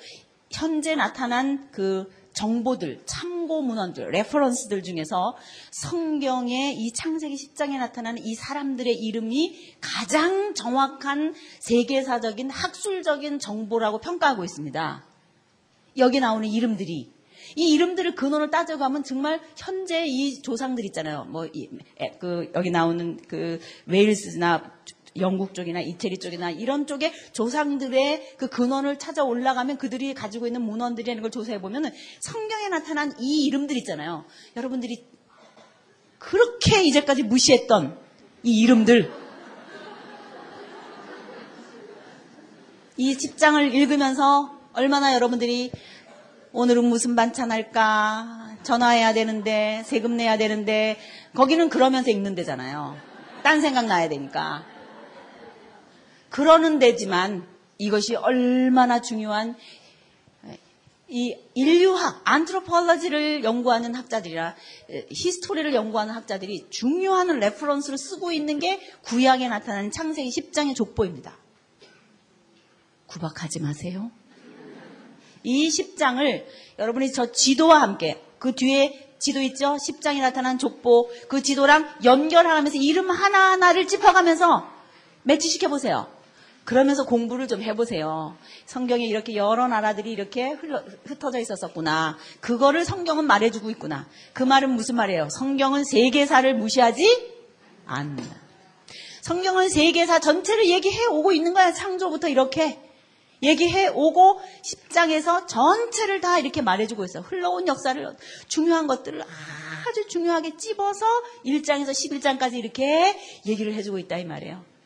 현재 0.51 0.97
나타난 0.97 1.69
그 1.71 2.11
정보들, 2.39 3.01
참고 3.05 3.63
문헌들, 3.63 4.11
reference들 4.11 4.85
중에서 4.85 5.37
성경의 5.73 6.77
이 6.77 6.93
창세기 6.93 7.35
10장에 7.35 7.79
나타나는 7.79 8.25
이 8.25 8.35
사람들의 8.37 8.95
이름이 8.95 9.75
가장 9.81 10.55
정확한 10.55 11.35
세계사적인 11.59 12.51
학술적인 12.51 13.41
정보라고 13.41 13.99
평가하고 13.99 14.45
있습니다. 14.45 15.05
여기 15.97 16.21
나오는 16.21 16.49
이름들이 16.49 17.11
이 17.57 17.73
이름들을 17.73 18.15
근원을 18.15 18.51
따져가면 18.51 19.03
정말 19.03 19.41
현재 19.57 20.07
이 20.07 20.41
조상들 20.41 20.85
있잖아요. 20.87 21.25
뭐, 21.25 21.47
이, 21.47 21.69
에, 21.99 22.11
그, 22.21 22.53
여기 22.55 22.71
나오는 22.71 23.17
그 23.27 23.59
웨일스나 23.87 24.71
영국 25.21 25.55
쪽이나 25.55 25.81
이태리 25.81 26.19
쪽이나 26.19 26.51
이런 26.51 26.87
쪽에 26.87 27.13
조상들의 27.33 28.37
그 28.37 28.49
근원을 28.49 28.99
찾아 28.99 29.25
올라가면 29.25 29.79
그들이 29.79 30.15
가지고 30.15 30.47
있는 30.47 30.63
문헌들이라는 30.63 31.23
걸 31.23 31.31
조사해 31.31 31.61
보면은 31.61 31.91
성경에 32.21 32.69
나타난 32.69 33.15
이 33.21 33.45
이름들 33.47 33.77
있잖아요. 33.79 34.25
여러분들이 34.57 35.05
그렇게 36.19 36.83
이제까지 36.83 37.23
무시했던 37.23 37.99
이 38.43 38.61
이름들. 38.61 39.11
이 42.97 43.15
10장을 43.15 43.75
읽으면서 43.75 44.59
얼마나 44.73 45.15
여러분들이 45.15 45.71
오늘은 46.53 46.85
무슨 46.85 47.15
반찬 47.15 47.53
할까? 47.53 48.57
전화해야 48.63 49.13
되는데, 49.13 49.83
세금 49.85 50.17
내야 50.17 50.39
되는데, 50.39 50.97
거기는 51.35 51.69
그러면서 51.69 52.11
읽는 52.11 52.35
데잖아요. 52.35 52.97
딴 53.43 53.61
생각 53.61 53.87
나야 53.87 54.09
되니까. 54.09 54.65
그러는 56.31 56.79
데지만 56.79 57.47
이것이 57.79 58.17
얼마나 58.17 59.01
중요한 59.01 59.57
이 61.11 61.35
인류학, 61.55 62.21
anthropology를 62.25 63.43
연구하는 63.43 63.95
학자들이랑 63.95 64.55
history를 65.11 65.73
연구하는 65.73 66.13
학자들이 66.15 66.67
중요한 66.69 67.29
reference를 67.39 67.97
쓰고 67.97 68.31
있는 68.31 68.59
게 68.59 68.79
구약에 69.03 69.49
나타나는 69.49 69.91
창세기 69.91 70.29
10장의 70.29 70.77
족보입니다. 70.77 71.35
구박하지 73.07 73.61
마세요. 73.61 74.11
이 75.43 75.69
10장을 75.69 76.45
여러분이 76.79 77.13
저 77.13 77.33
지도와 77.33 77.81
함께 77.81 78.23
그 78.39 78.55
뒤에 78.55 79.15
지도 79.19 79.41
있죠? 79.41 79.77
10장에 79.77 80.21
나타난 80.21 80.59
족보 80.59 81.11
그 81.29 81.43
지도랑 81.43 81.89
연결하면서 82.05 82.77
이름 82.77 83.11
하나하나를 83.11 83.89
짚어가면서 83.89 84.71
매치시켜 85.23 85.69
보세요. 85.69 86.18
그러면서 86.69 87.07
공부를 87.07 87.49
좀 87.49 87.63
해보세요. 87.63 88.37
성경에 88.67 89.07
이렇게 89.07 89.37
여러 89.37 89.67
나라들이 89.69 90.13
이렇게 90.13 90.51
흘러, 90.51 90.83
흩어져 91.07 91.39
있었었구나. 91.39 92.19
그거를 92.41 92.85
성경은 92.85 93.25
말해주고 93.25 93.71
있구나. 93.71 94.07
그 94.35 94.43
말은 94.43 94.73
무슨 94.73 94.97
말이에요? 94.97 95.29
성경은 95.31 95.85
세계사를 95.85 96.55
무시하지 96.57 97.39
않는다. 97.87 98.37
성경은 99.23 99.71
세계사 99.71 100.19
전체를 100.19 100.69
얘기해 100.69 101.07
오고 101.07 101.33
있는 101.33 101.55
거야. 101.55 101.73
창조부터 101.73 102.29
이렇게. 102.29 102.79
얘기해 103.43 103.89
오고 103.89 104.39
10장에서 104.63 105.49
전체를 105.49 106.21
다 106.21 106.39
이렇게 106.39 106.61
말해주고 106.61 107.03
있어요. 107.07 107.23
흘러온 107.23 107.67
역사를 107.67 108.15
중요한 108.47 108.87
것들을 108.87 109.23
아주 109.23 110.07
중요하게 110.09 110.59
찝어서 110.59 111.07
1장에서 111.47 111.93
11장까지 111.93 112.57
이렇게 112.57 113.19
얘기를 113.47 113.73
해주고 113.73 113.99
있다 114.01 114.19
이 114.19 114.27
말이에요. 114.27 114.78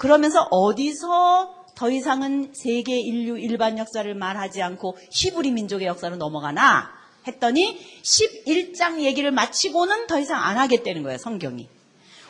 그러면서 0.00 0.48
어디서 0.50 1.66
더 1.74 1.90
이상은 1.90 2.54
세계 2.54 2.98
인류 2.98 3.38
일반 3.38 3.76
역사를 3.76 4.14
말하지 4.14 4.62
않고 4.62 4.96
히브리 5.10 5.50
민족의 5.50 5.86
역사로 5.86 6.16
넘어가나 6.16 6.90
했더니 7.26 7.78
11장 8.02 9.00
얘기를 9.02 9.30
마치고는 9.30 10.06
더 10.06 10.18
이상 10.18 10.42
안 10.42 10.56
하겠다는 10.56 11.02
거예요, 11.02 11.18
성경이. 11.18 11.68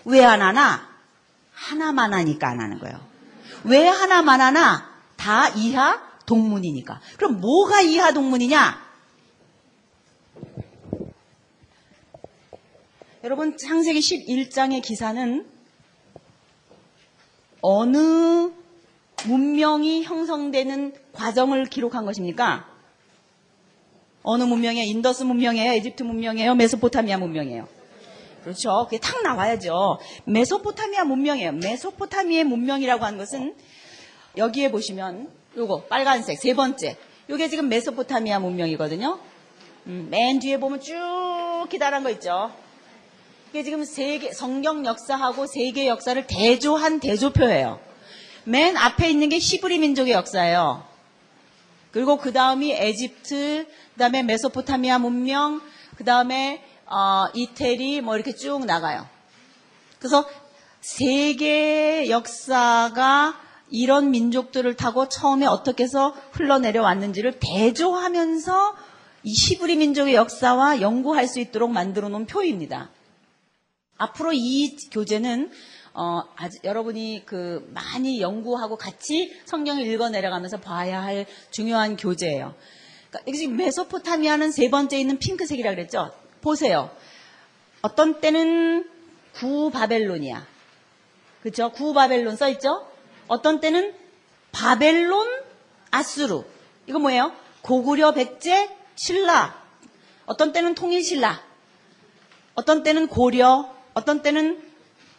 왜 0.05 0.25
안 0.25 0.43
하나? 0.43 0.89
하나만 1.53 2.13
하니까 2.13 2.49
안 2.49 2.59
하는 2.61 2.81
거예요. 2.81 2.99
왜 3.63 3.87
하나만 3.87 4.41
하나? 4.41 4.91
다 5.15 5.49
이하 5.51 6.03
동문이니까. 6.27 7.01
그럼 7.19 7.41
뭐가 7.41 7.83
이하 7.83 8.13
동문이냐? 8.13 8.91
여러분, 13.23 13.57
창세기 13.57 14.01
11장의 14.01 14.83
기사는 14.83 15.60
어느 17.63 18.51
문명이 19.27 20.03
형성되는 20.05 20.95
과정을 21.13 21.67
기록한 21.67 22.05
것입니까? 22.07 22.67
어느 24.23 24.43
문명이에요? 24.45 24.87
인더스 24.87 25.25
문명이에요? 25.25 25.73
에집트 25.73 26.03
문명이에요? 26.03 26.55
메소포타미아 26.55 27.19
문명이에요? 27.19 27.69
그렇죠. 28.43 28.85
그게 28.85 28.99
탁 28.99 29.23
나와야죠. 29.23 29.99
메소포타미아 30.25 31.05
문명이에요. 31.05 31.53
메소포타미아 31.53 32.45
문명이라고 32.45 33.05
하는 33.05 33.19
것은 33.19 33.55
여기에 34.37 34.71
보시면 34.71 35.31
요거 35.57 35.85
빨간색 35.85 36.39
세 36.39 36.55
번째. 36.55 36.97
요게 37.29 37.49
지금 37.49 37.69
메소포타미아 37.69 38.39
문명이거든요. 38.41 39.19
음, 39.87 40.09
맨 40.11 40.39
뒤에 40.39 40.59
보면 40.59 40.81
쭉 40.81 41.67
기다란 41.71 42.03
거 42.03 42.11
있죠. 42.11 42.53
이게 43.51 43.65
지금 43.65 43.85
세계 43.85 44.33
성경 44.33 44.87
역사하고 44.87 45.47
세계 45.47 45.89
역사를 45.89 46.25
대조한 46.29 47.01
대조표예요. 47.01 47.81
맨 48.45 48.77
앞에 48.77 49.11
있는 49.11 49.29
게 49.29 49.39
히브리 49.39 49.79
민족의 49.79 50.13
역사예요. 50.13 50.85
그리고 51.91 52.17
그 52.17 52.33
다음이 52.33 52.71
에집트, 52.71 53.67
그 53.95 53.99
다음에 53.99 54.23
메소포타미아 54.23 55.01
문명, 55.01 55.61
그 55.97 56.05
다음에 56.05 56.63
어, 56.87 57.27
이태리 57.35 58.03
뭐 58.03 58.15
이렇게 58.15 58.37
쭉 58.37 58.65
나가요. 58.65 59.05
그래서 59.99 60.29
세계 60.81 62.09
역사가 62.09 63.35
이런 63.69 64.13
민족들을 64.13 64.77
타고 64.77 65.09
처음에 65.09 65.47
어떻게 65.47 65.83
해서 65.83 66.15
흘러내려 66.31 66.83
왔는지를 66.83 67.41
대조하면서 67.41 68.77
이 69.25 69.33
히브리 69.33 69.75
민족의 69.75 70.15
역사와 70.15 70.81
연구할 70.81 71.27
수 71.27 71.41
있도록 71.41 71.73
만들어 71.73 72.09
놓은 72.09 72.27
표입니다. 72.27 72.91
앞으로 74.01 74.33
이 74.33 74.77
교재는 74.91 75.51
어, 75.93 76.23
아주 76.37 76.59
여러분이 76.65 77.25
그 77.27 77.69
많이 77.75 78.21
연구하고 78.21 78.77
같이 78.77 79.31
성경을 79.45 79.87
읽어 79.87 80.09
내려가면서 80.09 80.59
봐야 80.59 81.03
할 81.03 81.27
중요한 81.51 81.97
교재예요. 81.97 82.55
그러니까 83.11 83.33
지금 83.37 83.57
메소포타미아는 83.57 84.53
세 84.53 84.71
번째 84.71 84.99
있는 84.99 85.19
핑크색이라 85.19 85.71
그랬죠. 85.71 86.13
보세요. 86.41 86.91
어떤 87.83 88.21
때는 88.21 88.89
구 89.35 89.71
바벨론이야. 89.71 90.47
그렇죠? 91.43 91.71
구 91.73 91.93
바벨론 91.93 92.37
써 92.37 92.49
있죠? 92.51 92.87
어떤 93.29 93.61
때는 93.61 93.95
바벨론 94.53 95.29
아수르. 95.91 96.45
이거 96.87 96.99
뭐예요? 96.99 97.33
고구려 97.63 98.13
백제 98.13 98.71
신라. 98.97 99.61
어떤 100.25 100.53
때는 100.53 100.75
통일 100.75 101.03
신라. 101.03 101.43
어떤 102.55 102.83
때는 102.83 103.09
고려, 103.09 103.75
어떤 104.01 104.23
때는 104.23 104.59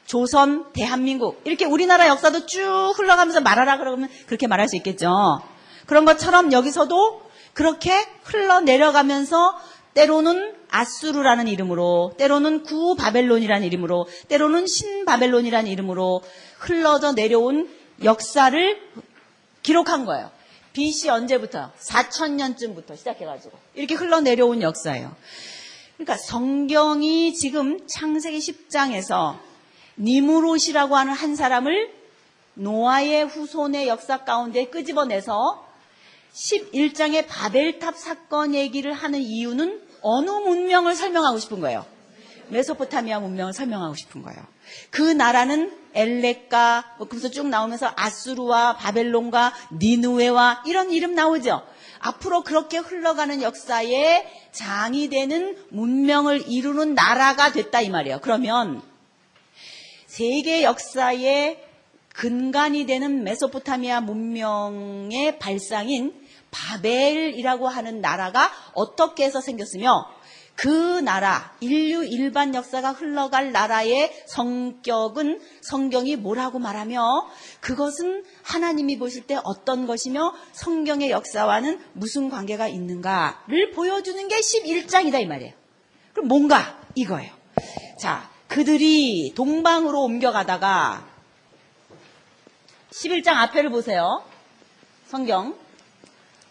조선, 0.05 0.71
대한민국 0.73 1.41
이렇게 1.45 1.65
우리나라 1.65 2.07
역사도 2.07 2.45
쭉 2.45 2.93
흘러가면서 2.97 3.41
말하라 3.41 3.77
그러면 3.77 4.09
그렇게 4.25 4.47
말할 4.47 4.67
수 4.67 4.75
있겠죠. 4.75 5.41
그런 5.85 6.05
것처럼 6.05 6.51
여기서도 6.51 7.21
그렇게 7.53 7.93
흘러내려가면서 8.23 9.57
때로는 9.93 10.55
아수르라는 10.69 11.47
이름으로, 11.49 12.13
때로는 12.17 12.63
구 12.63 12.95
바벨론이라는 12.95 13.67
이름으로, 13.67 14.07
때로는 14.29 14.65
신 14.65 15.03
바벨론이라는 15.03 15.69
이름으로 15.69 16.21
흘러져 16.59 17.11
내려온 17.11 17.69
역사를 18.03 18.81
기록한 19.63 20.05
거예요. 20.05 20.31
BC 20.73 21.09
언제부터? 21.09 21.71
4천년쯤부터 21.77 22.95
시작해가지고. 22.97 23.57
이렇게 23.75 23.95
흘러내려온 23.95 24.61
역사예요. 24.61 25.13
그러니까 26.01 26.17
성경이 26.17 27.35
지금 27.35 27.85
창세기 27.87 28.39
10장에서 28.39 29.37
니무롯이라고 29.97 30.95
하는 30.95 31.13
한 31.13 31.35
사람을 31.35 31.91
노아의 32.55 33.25
후손의 33.25 33.87
역사 33.87 34.23
가운데 34.23 34.65
끄집어내서 34.65 35.63
11장의 36.33 37.27
바벨탑 37.27 37.95
사건 37.97 38.55
얘기를 38.55 38.93
하는 38.93 39.19
이유는 39.19 39.79
어느 40.01 40.31
문명을 40.31 40.95
설명하고 40.95 41.37
싶은 41.37 41.59
거예요. 41.59 41.85
메소포타미아 42.49 43.19
문명을 43.19 43.53
설명하고 43.53 43.93
싶은 43.93 44.23
거예요. 44.23 44.41
그 44.89 45.03
나라는 45.03 45.71
엘렉과 45.93 46.95
뭐 46.97 47.07
그래서 47.07 47.29
쭉 47.29 47.47
나오면서 47.47 47.93
아수르와 47.95 48.77
바벨론과 48.77 49.53
니누웨와 49.73 50.63
이런 50.65 50.89
이름 50.89 51.13
나오죠. 51.13 51.61
앞으로 52.01 52.43
그렇게 52.43 52.77
흘러가는 52.77 53.41
역사에 53.41 54.25
장이 54.51 55.09
되는 55.09 55.57
문명을 55.69 56.47
이루는 56.47 56.95
나라가 56.95 57.51
됐다 57.51 57.81
이 57.81 57.89
말이에요. 57.89 58.19
그러면 58.21 58.81
세계 60.07 60.63
역사의 60.63 61.63
근간이 62.13 62.85
되는 62.85 63.23
메소포타미아 63.23 64.01
문명의 64.01 65.39
발상인 65.39 66.13
바벨이라고 66.51 67.69
하는 67.69 68.01
나라가 68.01 68.51
어떻게 68.73 69.23
해서 69.23 69.39
생겼으며 69.39 70.05
그 70.61 70.99
나라, 70.99 71.51
인류 71.59 72.05
일반 72.05 72.53
역사가 72.53 72.91
흘러갈 72.91 73.51
나라의 73.51 74.11
성격은 74.27 75.41
성경이 75.61 76.17
뭐라고 76.17 76.59
말하며 76.59 77.01
그것은 77.61 78.23
하나님이 78.43 78.99
보실 78.99 79.25
때 79.25 79.39
어떤 79.43 79.87
것이며 79.87 80.35
성경의 80.51 81.09
역사와는 81.09 81.79
무슨 81.93 82.29
관계가 82.29 82.67
있는가를 82.67 83.71
보여주는 83.71 84.27
게 84.27 84.39
11장이다 84.39 85.19
이 85.21 85.25
말이에요. 85.25 85.53
그럼 86.13 86.27
뭔가 86.27 86.79
이거예요. 86.93 87.33
자, 87.99 88.29
그들이 88.47 89.33
동방으로 89.35 89.99
옮겨가다가 89.99 91.07
11장 92.91 93.29
앞에를 93.29 93.71
보세요. 93.71 94.23
성경. 95.07 95.55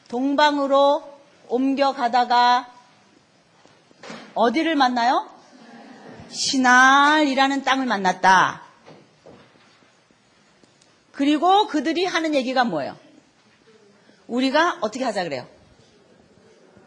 동방으로 0.08 1.04
옮겨가다가 1.46 2.79
어디를 4.34 4.76
만나요? 4.76 5.28
시날이라는 6.30 7.64
땅을 7.64 7.86
만났다. 7.86 8.62
그리고 11.12 11.66
그들이 11.66 12.04
하는 12.04 12.34
얘기가 12.34 12.64
뭐예요? 12.64 12.96
우리가 14.26 14.78
어떻게 14.80 15.04
하자 15.04 15.24
그래요? 15.24 15.46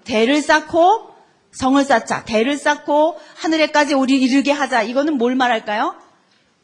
대를 0.05 0.41
쌓고 0.41 1.13
성을 1.51 1.83
쌓자. 1.83 2.25
대를 2.25 2.57
쌓고 2.57 3.19
하늘에까지 3.35 3.93
우리 3.93 4.19
이르게 4.19 4.51
하자. 4.51 4.81
이거는 4.81 5.17
뭘 5.17 5.35
말할까요? 5.35 5.95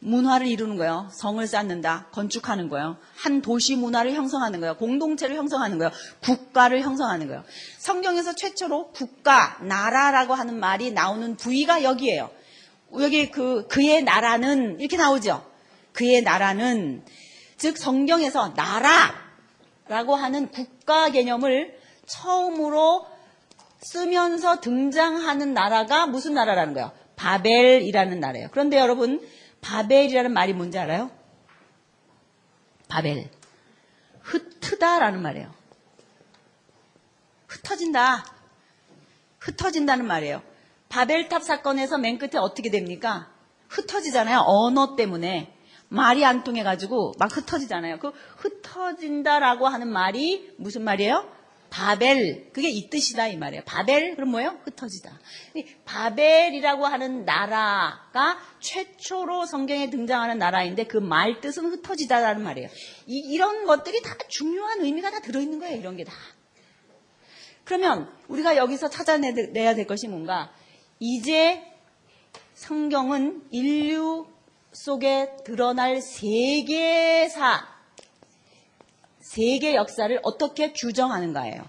문화를 0.00 0.46
이루는 0.46 0.76
거예요. 0.76 1.08
성을 1.12 1.46
쌓는다. 1.46 2.06
건축하는 2.12 2.68
거예요. 2.68 2.96
한 3.16 3.42
도시 3.42 3.76
문화를 3.76 4.14
형성하는 4.14 4.60
거예요. 4.60 4.76
공동체를 4.76 5.36
형성하는 5.36 5.78
거예요. 5.78 5.92
국가를 6.20 6.80
형성하는 6.80 7.26
거예요. 7.28 7.44
성경에서 7.78 8.34
최초로 8.34 8.92
국가, 8.92 9.58
나라라고 9.60 10.34
하는 10.34 10.58
말이 10.58 10.90
나오는 10.90 11.36
부위가 11.36 11.82
여기에요. 11.82 12.30
여기 12.98 13.30
그, 13.30 13.66
그의 13.68 14.02
나라는 14.02 14.80
이렇게 14.80 14.96
나오죠. 14.96 15.44
그의 15.92 16.22
나라는 16.22 17.04
즉 17.58 17.76
성경에서 17.76 18.54
나라라고 18.56 20.16
하는 20.16 20.50
국가 20.50 21.10
개념을 21.10 21.78
처음으로 22.06 23.06
쓰면서 23.82 24.60
등장하는 24.60 25.52
나라가 25.54 26.06
무슨 26.06 26.34
나라라는 26.34 26.74
거예요? 26.74 26.90
바벨이라는 27.16 28.18
나라예요. 28.18 28.48
그런데 28.50 28.78
여러분 28.78 29.20
바벨이라는 29.60 30.32
말이 30.32 30.52
뭔지 30.52 30.78
알아요? 30.78 31.10
바벨. 32.88 33.30
흩트다라는 34.20 35.22
말이에요. 35.22 35.52
흩어진다. 37.48 38.24
흩어진다는 39.38 40.06
말이에요. 40.06 40.42
바벨탑 40.88 41.42
사건에서 41.42 41.98
맨 41.98 42.18
끝에 42.18 42.36
어떻게 42.36 42.70
됩니까? 42.70 43.30
흩어지잖아요. 43.68 44.40
언어 44.46 44.96
때문에. 44.96 45.56
말이 45.88 46.24
안 46.24 46.44
통해가지고 46.44 47.14
막 47.18 47.36
흩어지잖아요. 47.36 47.98
그 47.98 48.12
흩어진다라고 48.36 49.66
하는 49.66 49.88
말이 49.88 50.54
무슨 50.56 50.82
말이에요? 50.82 51.28
바벨. 51.70 52.50
그게 52.52 52.68
이 52.68 52.90
뜻이다 52.90 53.28
이 53.28 53.36
말이에요. 53.36 53.62
바벨 53.64 54.14
그럼 54.16 54.30
뭐예요? 54.30 54.58
흩어지다. 54.64 55.18
이 55.54 55.64
바벨이라고 55.84 56.86
하는 56.86 57.24
나라가 57.24 58.38
최초로 58.60 59.46
성경에 59.46 59.90
등장하는 59.90 60.38
나라인데 60.38 60.84
그 60.84 61.00
말 61.10 61.40
뜻은 61.40 61.64
흩어지다라는 61.66 62.42
말이에요. 62.42 62.68
이, 63.06 63.36
런 63.36 63.64
것들이 63.64 64.00
다 64.02 64.16
중요한 64.28 64.80
의미가 64.80 65.10
다 65.10 65.20
들어있는 65.20 65.58
거예요. 65.58 65.76
이런 65.76 65.96
게 65.96 66.04
다. 66.04 66.12
그러면 67.64 68.10
우리가 68.28 68.56
여기서 68.56 68.90
찾아내야 68.90 69.74
될 69.74 69.86
것이 69.86 70.08
뭔가 70.08 70.52
이제 70.98 71.62
성경은 72.54 73.42
인류 73.50 74.26
속에 74.72 75.36
드러날 75.44 76.00
세계사, 76.00 77.66
세계 79.30 79.76
역사를 79.76 80.18
어떻게 80.24 80.72
규정하는가예요. 80.72 81.62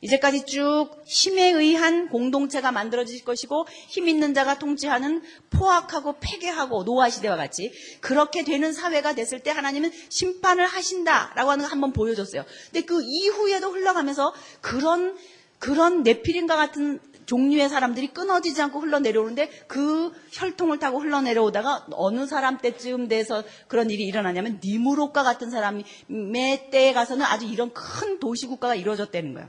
이제까지 0.00 0.46
쭉 0.46 0.88
힘에 1.04 1.50
의한 1.50 2.08
공동체가 2.08 2.72
만들어질 2.72 3.22
것이고 3.22 3.66
힘 3.88 4.08
있는 4.08 4.32
자가 4.32 4.58
통치하는 4.58 5.22
포악하고 5.50 6.16
폐괴하고 6.20 6.84
노아 6.84 7.10
시대와 7.10 7.36
같이 7.36 7.70
그렇게 8.00 8.44
되는 8.44 8.72
사회가 8.72 9.14
됐을 9.14 9.40
때 9.40 9.50
하나님은 9.50 9.92
심판을 10.08 10.66
하신다라고 10.66 11.50
하는 11.50 11.66
거 11.66 11.70
한번 11.70 11.92
보여줬어요. 11.92 12.44
근데 12.72 12.86
그 12.86 13.02
이후에도 13.02 13.70
흘러가면서 13.70 14.32
그런 14.62 15.18
그런 15.58 16.02
네피림과 16.02 16.56
같은 16.56 16.98
종류의 17.26 17.68
사람들이 17.68 18.08
끊어지지 18.08 18.60
않고 18.62 18.80
흘러내려오는데 18.80 19.48
그 19.66 20.12
혈통을 20.32 20.78
타고 20.78 21.00
흘러내려오다가 21.00 21.86
어느 21.92 22.26
사람 22.26 22.58
때쯤 22.58 23.08
돼서 23.08 23.42
그런 23.68 23.90
일이 23.90 24.04
일어나냐면 24.04 24.60
니무롯과 24.62 25.22
같은 25.22 25.50
사람의 25.50 26.70
때에 26.70 26.92
가서는 26.92 27.24
아주 27.24 27.46
이런 27.46 27.72
큰 27.72 28.18
도시국가가 28.20 28.74
이루어졌다는 28.74 29.34
거예요. 29.34 29.48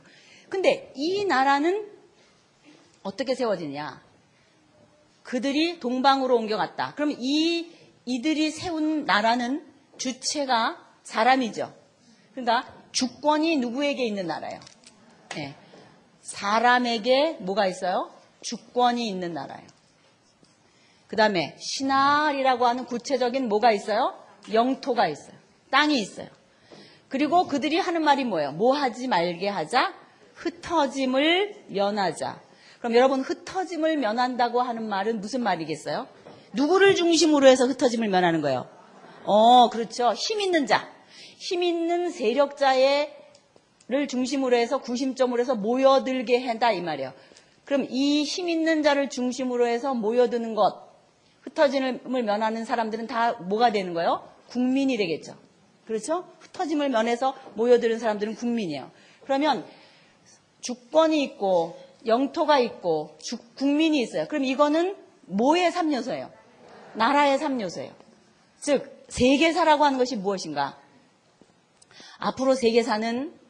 근데 0.49 0.91
이 0.95 1.25
나라는 1.25 1.88
어떻게 3.03 3.35
세워지냐? 3.35 4.03
그들이 5.23 5.79
동방으로 5.79 6.35
옮겨갔다. 6.35 6.93
그럼 6.95 7.15
이 7.17 7.71
이들이 8.05 8.51
세운 8.51 9.05
나라는 9.05 9.65
주체가 9.97 10.77
사람이죠. 11.03 11.73
그러니까 12.31 12.65
주권이 12.91 13.57
누구에게 13.57 14.05
있는 14.05 14.27
나라예요? 14.27 14.59
네. 15.29 15.55
사람에게 16.25 17.38
뭐가 17.41 17.67
있어요? 17.67 18.09
주권이 18.41 19.07
있는 19.07 19.33
나라예요. 19.33 19.67
그 21.07 21.15
다음에 21.15 21.55
신할이라고 21.59 22.65
하는 22.65 22.85
구체적인 22.85 23.47
뭐가 23.47 23.71
있어요? 23.71 24.15
영토가 24.51 25.07
있어요. 25.07 25.35
땅이 25.69 25.99
있어요. 25.99 26.27
그리고 27.09 27.45
그들이 27.47 27.77
하는 27.77 28.03
말이 28.03 28.25
뭐예요? 28.25 28.51
뭐 28.53 28.75
하지 28.75 29.07
말게 29.07 29.47
하자? 29.47 29.93
흩어짐을 30.33 31.65
면하자. 31.67 32.41
그럼 32.79 32.95
여러분 32.95 33.21
흩어짐을 33.21 33.97
면한다고 33.97 34.61
하는 34.61 34.89
말은 34.89 35.21
무슨 35.21 35.43
말이겠어요? 35.43 36.07
누구를 36.53 36.95
중심으로 36.95 37.47
해서 37.47 37.65
흩어짐을 37.65 38.09
면하는 38.09 38.41
거예요? 38.41 38.67
어, 39.26 39.69
그렇죠. 39.69 40.13
힘 40.13 40.41
있는 40.41 40.65
자. 40.65 40.89
힘 41.38 41.61
있는 41.61 42.09
세력자의 42.09 43.24
를 43.88 44.07
중심으로 44.07 44.57
해서 44.57 44.79
구심점으로 44.79 45.39
해서 45.41 45.53
모여들게 45.55 46.43
한다 46.43 46.71
이 46.71 46.81
말이에요. 46.81 47.13
그럼 47.65 47.86
이 47.89 48.25
힘 48.25 48.49
있는 48.49 48.81
자를 48.81 49.09
중심으로 49.09 49.67
해서 49.67 49.93
모여드는 49.93 50.55
것, 50.55 50.88
흩어짐을 51.41 52.23
면하는 52.23 52.65
사람들은 52.65 53.05
다 53.05 53.33
뭐가 53.33 53.71
되는 53.71 53.93
거예요? 53.93 54.27
국민이 54.47 54.97
되겠죠. 54.97 55.36
그렇죠? 55.86 56.27
흩어짐을 56.39 56.89
면해서 56.89 57.36
모여드는 57.53 57.99
사람들은 57.99 58.36
국민이에요. 58.36 58.89
그러면 59.23 59.63
주권이 60.61 61.21
있고 61.23 61.77
영토가 62.07 62.57
있고 62.59 63.15
주, 63.19 63.38
국민이 63.55 64.01
있어요. 64.01 64.27
그럼 64.27 64.45
이거는 64.45 64.95
뭐의 65.27 65.69
3요소예요? 65.71 66.31
나라의 66.95 67.38
3요소예요. 67.38 67.91
즉 68.61 69.05
세계사라고 69.09 69.86
하는 69.86 69.99
것이 69.99 70.15
무엇인가? 70.15 70.79
앞으로 72.17 72.55
세계사는 72.55 73.44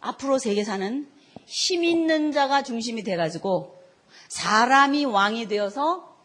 앞으로 0.00 0.38
세계사는 0.38 1.08
힘 1.46 1.84
있는 1.84 2.32
자가 2.32 2.62
중심이 2.62 3.02
돼가지고 3.02 3.82
사람이 4.28 5.04
왕이 5.04 5.48
되어서 5.48 6.16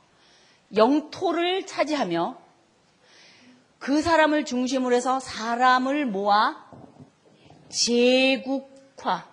영토를 0.76 1.66
차지하며 1.66 2.38
그 3.80 4.02
사람을 4.02 4.46
중심으로 4.46 4.96
해서 4.96 5.20
사람을 5.20 6.06
모아 6.06 6.66
제국화 7.70 9.28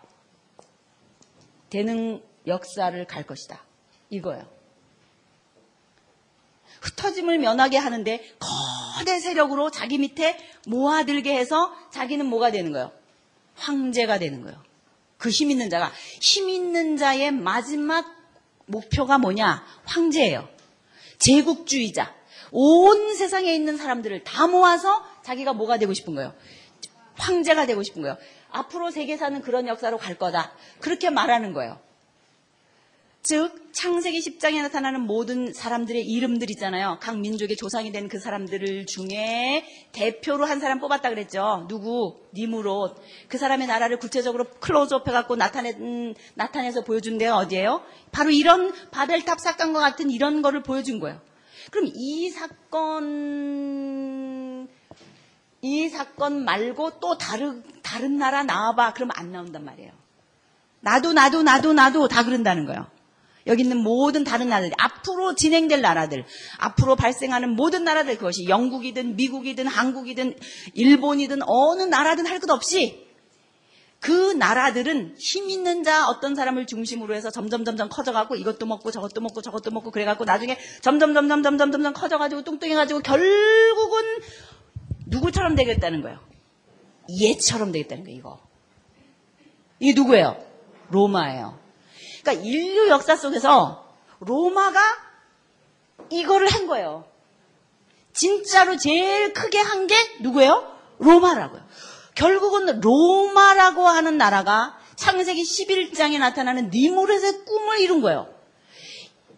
되는 1.71 2.23
역사를 2.47 3.07
갈 3.07 3.27
것이다. 3.27 3.63
이거예요. 4.11 4.47
흩어짐을 6.83 7.39
면하게 7.39 7.79
하는데 7.79 8.23
거대 8.39 9.21
세력으로 9.21 9.71
자기 9.71 9.99
밑에 9.99 10.37
모아들게 10.67 11.35
해서 11.35 11.75
자기는 11.91 12.27
뭐가 12.27 12.51
되는 12.51 12.73
거예요? 12.73 12.93
황제가 13.55 14.19
되는 14.19 14.43
거예요. 14.43 14.63
그 15.19 15.31
힘 15.31 15.51
있는 15.51 15.71
자가 15.71 15.93
힘 16.21 16.49
있는 16.49 16.97
자의 16.97 17.31
마지막 17.31 18.05
목표가 18.67 19.19
뭐냐? 19.19 19.65
황제예요. 19.85 20.49
제국주의자. 21.19 22.15
온 22.51 23.15
세상에 23.15 23.55
있는 23.55 23.77
사람들을 23.77 24.25
다 24.25 24.47
모아서 24.47 25.05
자기가 25.23 25.53
뭐가 25.53 25.79
되고 25.79 25.95
싶은 25.95 26.15
거예요? 26.15 26.35
황제가 27.17 27.67
되고 27.67 27.83
싶은 27.83 28.03
거예요. 28.03 28.17
앞으로 28.51 28.91
세계사는 28.91 29.41
그런 29.43 29.69
역사로 29.69 29.97
갈 29.99 30.17
거다. 30.19 30.53
그렇게 30.81 31.09
말하는 31.11 31.53
거예요. 31.53 31.81
즉 33.23 33.73
창세기 33.73 34.19
10장에 34.19 34.61
나타나는 34.63 35.03
모든 35.03 35.53
사람들의 35.53 36.05
이름들 36.05 36.51
있잖아요. 36.51 36.99
각 37.01 37.19
민족의 37.21 37.57
조상이 37.57 37.93
된 37.93 38.09
그 38.09 38.19
사람들을 38.19 38.85
중에 38.87 39.65
대표로 39.93 40.45
한 40.45 40.59
사람 40.59 40.81
뽑았다 40.81 41.09
그랬죠. 41.09 41.67
누구? 41.69 42.19
니무롯. 42.35 43.01
그 43.29 43.39
사람의 43.39 43.69
나라를 43.69 43.99
구체적으로 43.99 44.45
클로즈업 44.61 45.07
해갖고 45.07 45.37
나타내, 45.37 45.71
음, 45.79 46.15
나타내서 46.35 46.83
보여준 46.83 47.17
데가 47.17 47.37
어디예요? 47.37 47.83
바로 48.11 48.31
이런 48.31 48.73
바벨탑 48.91 49.39
사건과 49.41 49.79
같은 49.81 50.11
이런 50.11 50.43
거를 50.43 50.63
보여준 50.65 50.99
거예요. 50.99 51.21
그럼 51.71 51.91
이 51.95 52.29
사건 52.31 53.89
이 55.63 55.89
사건 55.89 56.45
말고 56.45 56.99
또 56.99 57.17
다른 57.17 57.63
다른 57.83 58.19
나라 58.19 58.43
나와봐. 58.43 58.95
그러면 58.95 59.13
안 59.17 59.31
나온단 59.31 59.65
말이에요. 59.65 59.93
나도 60.81 61.13
나도 61.13 61.45
나도 61.45 61.73
나도 61.73 62.09
다 62.09 62.25
그런다는 62.25 62.67
거예요. 62.67 62.87
여기 63.47 63.63
있는 63.63 63.79
모든 63.79 64.25
다른 64.25 64.49
나라들, 64.49 64.73
앞으로 64.79 65.35
진행될 65.35 65.81
나라들, 65.81 66.25
앞으로 66.59 66.97
발생하는 66.97 67.57
모든 67.57 67.85
나라들, 67.85 68.17
그것이 68.17 68.47
영국이든 68.49 69.17
미국이든 69.17 69.67
한국이든 69.67 70.37
일본이든 70.75 71.41
어느 71.47 71.83
나라든 71.83 72.27
할 72.27 72.43
것 72.43 72.51
없이 72.51 73.07
그 74.01 74.33
나라들은 74.33 75.15
힘 75.17 75.49
있는 75.49 75.85
자 75.85 76.09
어떤 76.09 76.35
사람을 76.35 76.67
중심으로 76.67 77.15
해서 77.15 77.31
점점 77.31 77.65
점점 77.65 77.89
커져가고 77.89 78.35
이것도 78.35 78.67
먹고 78.67 78.91
저것도 78.91 79.21
먹고 79.21 79.43
저것도 79.43 79.71
먹고 79.71 79.93
그래갖고 79.93 80.25
나중에 80.25 80.59
점점 80.81 81.15
점점 81.15 81.45
점점 81.45 81.71
점점 81.71 81.93
커져가지고 81.93 82.43
뚱뚱해가지고 82.43 82.99
결국은 83.01 84.03
누구처럼 85.07 85.55
되겠다는 85.55 86.03
거예요. 86.03 86.19
얘처럼 87.23 87.71
되겠다는 87.71 88.03
거예요. 88.03 88.19
이거. 88.19 88.41
이게 89.79 89.93
누구예요? 89.95 90.37
로마예요. 90.91 91.62
그러니까 92.23 92.45
인류 92.47 92.89
역사 92.89 93.17
속에서 93.17 93.87
로마가 94.21 94.81
이거를 96.11 96.49
한 96.49 96.67
거예요. 96.67 97.05
진짜로 98.13 98.77
제일 98.77 99.33
크게 99.33 99.59
한 99.59 99.87
게 99.87 99.95
누구예요? 100.21 100.71
로마라고요. 100.99 101.63
결국은 102.15 102.81
로마라고 102.81 103.87
하는 103.89 104.19
나라가 104.19 104.79
창세기 104.97 105.43
11장에 105.43 106.19
나타나는 106.19 106.71
니무렛의 106.73 107.45
꿈을 107.45 107.81
이룬 107.81 108.01
거예요. 108.03 108.29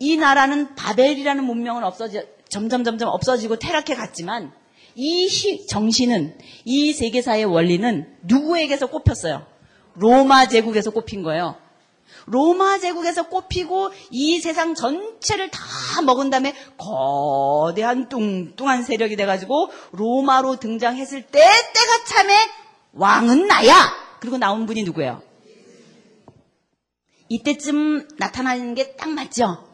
이 0.01 0.17
나라는 0.17 0.75
바벨이라는 0.75 1.45
문명은 1.45 1.85
없어지, 1.85 2.27
점점 2.49 2.85
점점 2.85 3.09
없어지고 3.09 3.57
태락해 3.59 3.95
갔지만 3.95 4.53
이 4.97 5.29
시- 5.29 5.67
정신은 5.67 6.37
이 6.65 6.93
세계사의 6.93 7.45
원리는 7.47 8.17
누구에게서 8.23 8.89
꼽혔어요? 8.89 9.47
로마 9.95 10.47
제국에서 10.49 10.91
꼽힌 10.91 11.23
거예요. 11.23 11.57
로마 12.27 12.79
제국에서 12.79 13.29
꼽히고 13.29 13.93
이 14.11 14.39
세상 14.41 14.75
전체를 14.75 15.51
다 15.51 15.61
먹은 16.03 16.31
다음에 16.31 16.55
거대한 16.79 18.09
뚱뚱한 18.09 18.83
세력이 18.83 19.17
돼가지고 19.17 19.71
로마로 19.93 20.57
등장했을 20.57 21.23
때 21.23 21.41
때가 21.41 22.05
참에 22.07 22.35
왕은 22.93 23.47
나야. 23.47 23.75
그리고 24.21 24.39
나온 24.39 24.65
분이 24.67 24.85
누구예요? 24.85 25.23
이때쯤 27.29 28.09
나타나는 28.19 28.75
게 28.75 28.97
딱 28.97 29.11
맞죠? 29.11 29.67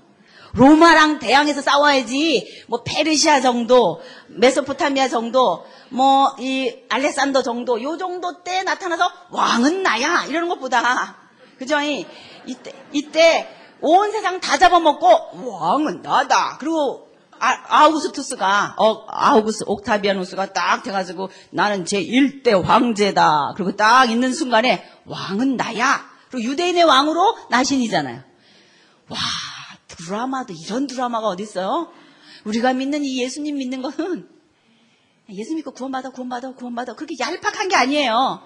로마랑 0.55 1.21
대항해서 1.21 1.61
싸워야지 1.63 2.65
뭐 2.67 2.83
페르시아 2.83 3.41
정도, 3.41 4.01
메소포타미아 4.29 5.09
정도, 5.09 5.65
뭐 5.91 6.35
이 6.41 6.75
알렉산더 6.89 7.43
정도 7.43 7.81
요 7.83 7.97
정도 7.97 8.43
때 8.43 8.63
나타나서 8.65 9.05
왕은 9.31 9.83
나야 9.85 10.25
이러는 10.27 10.49
것보다 10.49 11.20
이- 11.65 12.07
이때 12.47 12.73
이때 12.93 13.49
온 13.81 14.11
세상 14.13 14.41
다 14.41 14.59
잡아먹고 14.59 15.47
왕은 15.51 16.03
나다. 16.03 16.57
그리고 16.59 17.09
아, 17.43 17.87
우구스투스가 17.89 18.75
어, 18.77 19.05
아우구스 19.09 19.65
옥타비아누스가 19.67 20.53
딱 20.53 20.83
돼가지고 20.83 21.31
나는 21.51 21.87
제 21.87 22.03
1대 22.03 22.63
황제다. 22.63 23.55
그리고 23.57 23.75
딱 23.77 24.11
있는 24.11 24.35
순간에 24.35 24.85
왕은 25.07 25.57
나야. 25.57 26.05
그리고 26.31 26.51
유대인의 26.51 26.85
왕으로 26.85 27.37
나신이잖아요. 27.49 28.23
와 29.09 29.19
드라마도 29.89 30.53
이런 30.53 30.87
드라마가 30.87 31.29
어디 31.29 31.43
있어요? 31.43 31.91
우리가 32.45 32.75
믿는 32.75 33.05
이 33.05 33.23
예수님 33.23 33.57
믿는 33.57 33.81
거는 33.83 34.29
예수 35.33 35.55
믿고 35.55 35.73
구원받아 35.73 36.11
구원받아 36.11 36.53
구원받아 36.53 36.95
그렇게 36.95 37.17
얄팍한 37.19 37.69
게 37.69 37.77
아니에요. 37.77 38.43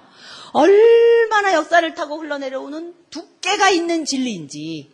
얼마나 0.53 1.55
역사를 1.55 1.95
타고 1.95 2.18
흘러내려오는 2.18 2.95
두께가 3.11 3.70
있는 3.70 4.05
진리인지 4.05 4.91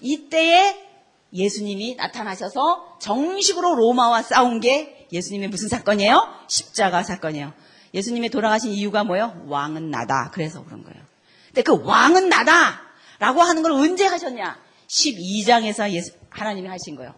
이때에 0.00 0.88
예수님이 1.32 1.94
나타나셔서 1.94 2.98
정식으로 3.00 3.76
로마와 3.76 4.22
싸운 4.22 4.60
게 4.60 5.06
예수님의 5.12 5.48
무슨 5.48 5.68
사건이에요? 5.68 6.26
십자가 6.48 7.02
사건이에요. 7.02 7.52
예수님이 7.94 8.30
돌아가신 8.30 8.72
이유가 8.72 9.04
뭐예요? 9.04 9.44
왕은 9.46 9.90
나다. 9.90 10.30
그래서 10.32 10.64
그런 10.64 10.82
거예요. 10.84 11.02
근데 11.46 11.62
그 11.62 11.82
왕은 11.84 12.28
나다! 12.28 12.82
라고 13.18 13.42
하는 13.42 13.62
걸 13.62 13.72
언제 13.72 14.06
하셨냐? 14.06 14.58
12장에서 14.88 15.90
예수, 15.90 16.12
하나님이 16.30 16.68
하신 16.68 16.96
거예요. 16.96 17.14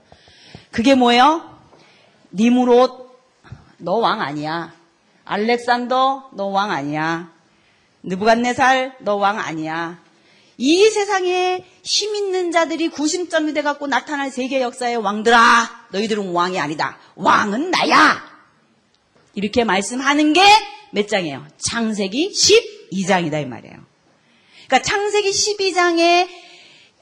그게 0.70 0.94
뭐예요? 0.94 1.58
니무롯, 2.32 3.11
너 3.82 3.98
왕 3.98 4.20
아니야. 4.20 4.72
알렉산더, 5.24 6.30
너 6.34 6.46
왕 6.48 6.70
아니야. 6.70 7.30
느부갓네살, 8.04 8.96
너 9.00 9.16
왕 9.16 9.38
아니야. 9.38 10.00
이 10.58 10.88
세상에 10.90 11.64
힘 11.82 12.14
있는 12.14 12.52
자들이 12.52 12.88
구심점이 12.88 13.52
돼갖고 13.54 13.86
나타날 13.88 14.30
세계 14.30 14.60
역사의 14.60 14.96
왕들아, 14.98 15.86
너희들은 15.90 16.32
왕이 16.32 16.58
아니다. 16.60 16.98
왕은 17.16 17.70
나야. 17.70 18.22
이렇게 19.34 19.64
말씀하는 19.64 20.32
게 20.32 20.42
몇 20.94 21.08
장이에요? 21.08 21.46
창세기 21.56 22.32
12장이다 22.32 23.40
이 23.42 23.46
말이에요. 23.46 23.76
그러니까 24.66 24.82
창세기 24.82 25.30
12장에 25.30 26.28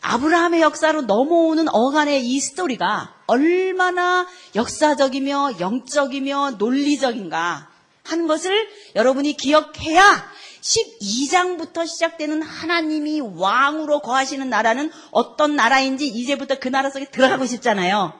아브라함의 0.01 0.63
역사로 0.63 1.03
넘어오는 1.03 1.69
어간의 1.69 2.27
이 2.27 2.41
스토리가 2.41 3.15
얼마나 3.27 4.27
역사적이며 4.55 5.61
영적이며 5.61 6.53
논리적인가 6.53 7.71
하는 8.03 8.27
것을 8.27 8.69
여러분이 8.97 9.37
기억해야 9.37 10.31
12장부터 10.61 11.87
시작되는 11.87 12.43
하나님이 12.43 13.21
왕으로 13.21 14.01
거하시는 14.01 14.49
나라는 14.49 14.91
어떤 15.11 15.57
나라인지 15.57 16.07
이제부터 16.07 16.59
그 16.59 16.69
나라 16.69 16.91
속에 16.91 17.07
들어가고 17.11 17.47
싶잖아요. 17.47 18.13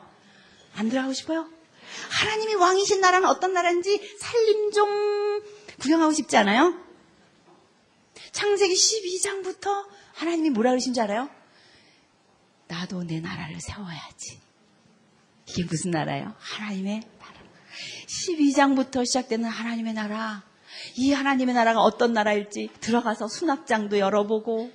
안 0.77 0.89
들어가고 0.89 1.13
싶어요? 1.13 1.49
하나님이 2.11 2.55
왕이신 2.55 3.01
나라는 3.01 3.29
어떤 3.29 3.53
나라인지 3.53 4.17
살림 4.19 4.71
좀 4.73 5.43
구경하고 5.81 6.13
싶지 6.13 6.37
않아요? 6.37 6.75
창세기 8.33 8.75
12장부터 8.75 9.87
하나님이 10.15 10.51
뭐라 10.51 10.71
그러신 10.71 10.95
줄 10.95 11.03
알아요? 11.03 11.29
나도 12.71 13.03
내 13.03 13.21
나라를 13.21 13.61
세워야지. 13.61 14.39
이게 15.49 15.65
무슨 15.65 15.91
나라예요? 15.91 16.35
하나님의 16.39 17.03
나라. 17.19 17.35
12장부터 18.07 19.05
시작되는 19.05 19.49
하나님의 19.49 19.95
나라. 19.95 20.45
이 20.97 21.13
하나님의 21.13 21.55
나라가 21.55 21.81
어떤 21.81 22.13
나라일지 22.13 22.71
들어가서 22.81 23.27
수납장도 23.27 23.99
열어보고 23.99 24.71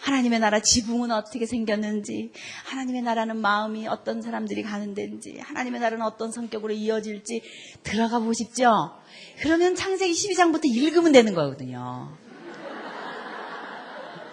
하나님의 0.00 0.38
나라 0.40 0.60
지붕은 0.60 1.10
어떻게 1.10 1.44
생겼는지 1.44 2.32
하나님의 2.64 3.02
나라는 3.02 3.36
마음이 3.36 3.88
어떤 3.88 4.22
사람들이 4.22 4.62
가는 4.62 4.94
데인지 4.94 5.38
하나님의 5.40 5.80
나라는 5.80 6.06
어떤 6.06 6.32
성격으로 6.32 6.72
이어질지 6.72 7.42
들어가 7.82 8.20
싶죠? 8.32 8.96
그러면 9.40 9.74
창세기 9.74 10.12
12장부터 10.12 10.62
읽으면 10.64 11.12
되는 11.12 11.34
거거든요. 11.34 12.16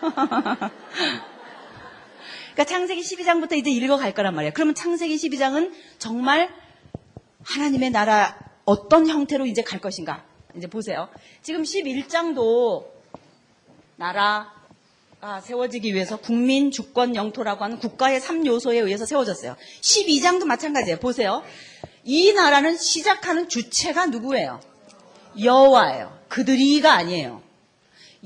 그러니까 2.55 2.63
창세기 2.63 3.01
12장부터 3.01 3.57
이제 3.57 3.69
읽어갈 3.69 4.13
거란 4.13 4.33
말이에요. 4.33 4.53
그러면 4.53 4.75
창세기 4.75 5.17
12장은 5.17 5.73
정말 5.99 6.49
하나님의 7.43 7.89
나라 7.89 8.39
어떤 8.63 9.07
형태로 9.09 9.45
이제 9.45 9.61
갈 9.61 9.81
것인가? 9.81 10.23
이제 10.55 10.67
보세요. 10.67 11.09
지금 11.43 11.63
11장도 11.63 12.85
나라가 13.97 14.53
세워지기 15.43 15.93
위해서 15.93 16.15
국민, 16.15 16.71
주권, 16.71 17.13
영토라고 17.13 17.65
하는 17.65 17.77
국가의 17.77 18.21
3요소에 18.21 18.85
의해서 18.85 19.05
세워졌어요. 19.05 19.57
12장도 19.81 20.45
마찬가지예요. 20.45 20.97
보세요. 20.99 21.43
이 22.05 22.31
나라는 22.31 22.77
시작하는 22.77 23.49
주체가 23.49 24.05
누구예요? 24.05 24.61
여호와예요. 25.43 26.17
그들이가 26.29 26.93
아니에요. 26.93 27.41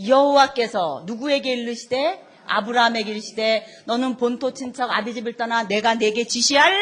여호와께서 0.08 1.04
누구에게 1.08 1.56
이르시되 1.56 2.29
아브라함에게 2.50 3.12
이르시되 3.12 3.66
너는 3.86 4.18
본토 4.18 4.54
친척 4.54 4.92
아비 4.92 5.14
집을 5.14 5.38
떠나 5.38 5.64
내가 5.64 5.96
내게 5.96 6.26
지시할 6.26 6.74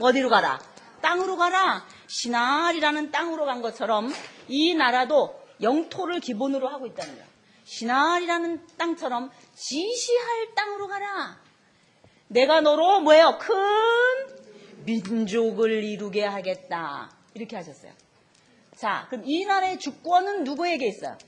어디로 0.00 0.30
가라? 0.30 0.60
땅으로 1.00 1.36
가라. 1.36 1.86
시날이라는 2.06 3.10
땅으로 3.10 3.44
간 3.44 3.62
것처럼 3.62 4.12
이 4.48 4.74
나라도 4.74 5.38
영토를 5.60 6.20
기본으로 6.20 6.68
하고 6.68 6.86
있다는 6.86 7.14
거예요. 7.14 7.28
시날이라는 7.64 8.66
땅처럼 8.78 9.30
지시할 9.54 10.54
땅으로 10.54 10.88
가라. 10.88 11.38
내가 12.28 12.60
너로 12.60 13.00
뭐예요? 13.00 13.38
큰 13.38 13.54
민족을 14.84 15.84
이루게 15.84 16.24
하겠다. 16.24 17.10
이렇게 17.34 17.56
하셨어요. 17.56 17.92
자, 18.76 19.06
그럼 19.10 19.24
이 19.26 19.44
나라의 19.44 19.78
주권은 19.78 20.44
누구에게 20.44 20.86
있어요? 20.86 21.18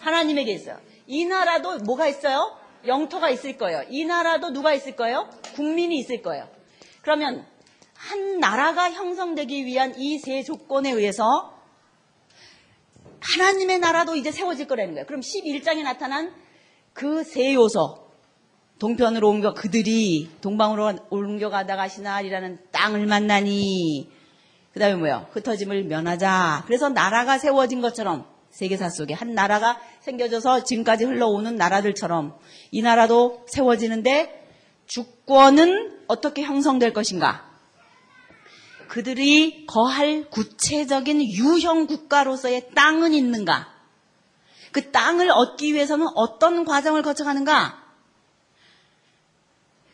하나님에게 0.00 0.52
있어요. 0.52 0.80
이 1.06 1.24
나라도 1.24 1.78
뭐가 1.78 2.06
있어요? 2.06 2.56
영토가 2.86 3.30
있을 3.30 3.56
거예요. 3.56 3.82
이 3.90 4.04
나라도 4.04 4.52
누가 4.52 4.72
있을 4.74 4.96
거예요? 4.96 5.28
국민이 5.54 5.98
있을 5.98 6.22
거예요. 6.22 6.48
그러면 7.02 7.46
한 7.94 8.38
나라가 8.40 8.90
형성되기 8.90 9.64
위한 9.66 9.94
이 9.98 10.18
세 10.18 10.42
조건에 10.42 10.90
의해서 10.90 11.54
하나님의 13.20 13.78
나라도 13.80 14.16
이제 14.16 14.30
세워질 14.32 14.66
거라는 14.66 14.94
거예요. 14.94 15.06
그럼 15.06 15.20
11장에 15.20 15.82
나타난 15.82 16.32
그 16.94 17.22
세 17.22 17.54
요소, 17.54 18.08
동편으로 18.78 19.28
옮겨 19.28 19.52
그들이 19.52 20.30
동방으로 20.40 20.94
옮겨가다가 21.10 21.88
시날이라는 21.88 22.58
땅을 22.72 23.06
만나니 23.06 24.10
그 24.72 24.80
다음에 24.80 24.94
뭐요? 24.94 25.26
흩어짐을 25.32 25.84
면하자. 25.84 26.64
그래서 26.66 26.88
나라가 26.88 27.36
세워진 27.38 27.80
것처럼 27.82 28.24
세계사 28.60 28.90
속에 28.90 29.14
한 29.14 29.32
나라가 29.32 29.80
생겨져서 30.00 30.64
지금까지 30.64 31.06
흘러오는 31.06 31.56
나라들처럼 31.56 32.38
이 32.70 32.82
나라도 32.82 33.46
세워지는데 33.48 34.48
주권은 34.86 36.04
어떻게 36.08 36.42
형성될 36.42 36.92
것인가? 36.92 37.48
그들이 38.88 39.64
거할 39.64 40.28
구체적인 40.28 41.22
유형 41.22 41.86
국가로서의 41.86 42.72
땅은 42.74 43.14
있는가? 43.14 43.72
그 44.72 44.90
땅을 44.90 45.30
얻기 45.30 45.72
위해서는 45.72 46.08
어떤 46.14 46.66
과정을 46.66 47.00
거쳐가는가? 47.00 47.82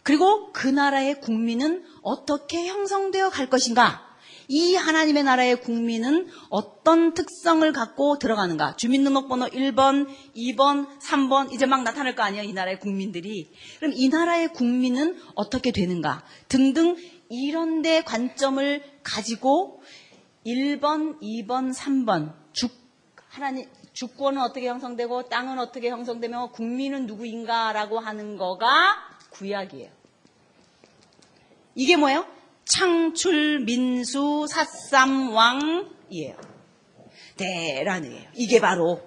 그리고 0.03 0.53
그 0.53 0.67
나라의 0.67 1.21
국민은 1.21 1.85
어떻게 2.03 2.67
형성되어 2.67 3.31
갈 3.31 3.49
것인가? 3.49 4.06
이 4.49 4.75
하나님의 4.75 5.25
나라의 5.25 5.61
국민은 5.61 6.29
어떤 6.51 7.15
특성을 7.15 7.71
갖고 7.73 8.19
들어가는가? 8.19 8.77
주민등록번호 8.77 9.47
1번, 9.47 10.09
2번, 10.37 10.99
3번 11.01 11.53
이제 11.53 11.67
막 11.67 11.83
나타날 11.83 12.15
거 12.15 12.23
아니에요? 12.23 12.45
이 12.45 12.53
나라의 12.53 12.79
국민들이. 12.79 13.51
그럼 13.79 13.93
이 13.95 14.09
나라의 14.09 14.53
국민은 14.53 15.21
어떻게 15.35 15.73
되는가? 15.73 16.25
등등 16.49 16.97
이런 17.29 17.83
데 17.83 18.03
관점을 18.03 18.83
가지고 19.03 19.83
1번, 20.47 21.21
2번, 21.21 21.75
3번 21.75 22.33
주 22.53 22.69
하나님 23.29 23.67
주권은 23.93 24.41
어떻게 24.41 24.69
형성되고 24.69 25.29
땅은 25.29 25.59
어떻게 25.59 25.91
형성되며 25.91 26.51
국민은 26.53 27.07
누구인가라고 27.07 27.99
하는 27.99 28.37
거가 28.37 28.97
구약이에요. 29.31 29.91
이게 31.75 31.97
뭐예요? 31.97 32.36
창출, 32.67 33.61
민수, 33.61 34.47
사삼, 34.49 35.33
왕이에요. 35.33 36.37
대란이에요. 37.37 38.31
이게 38.35 38.61
바로. 38.61 39.01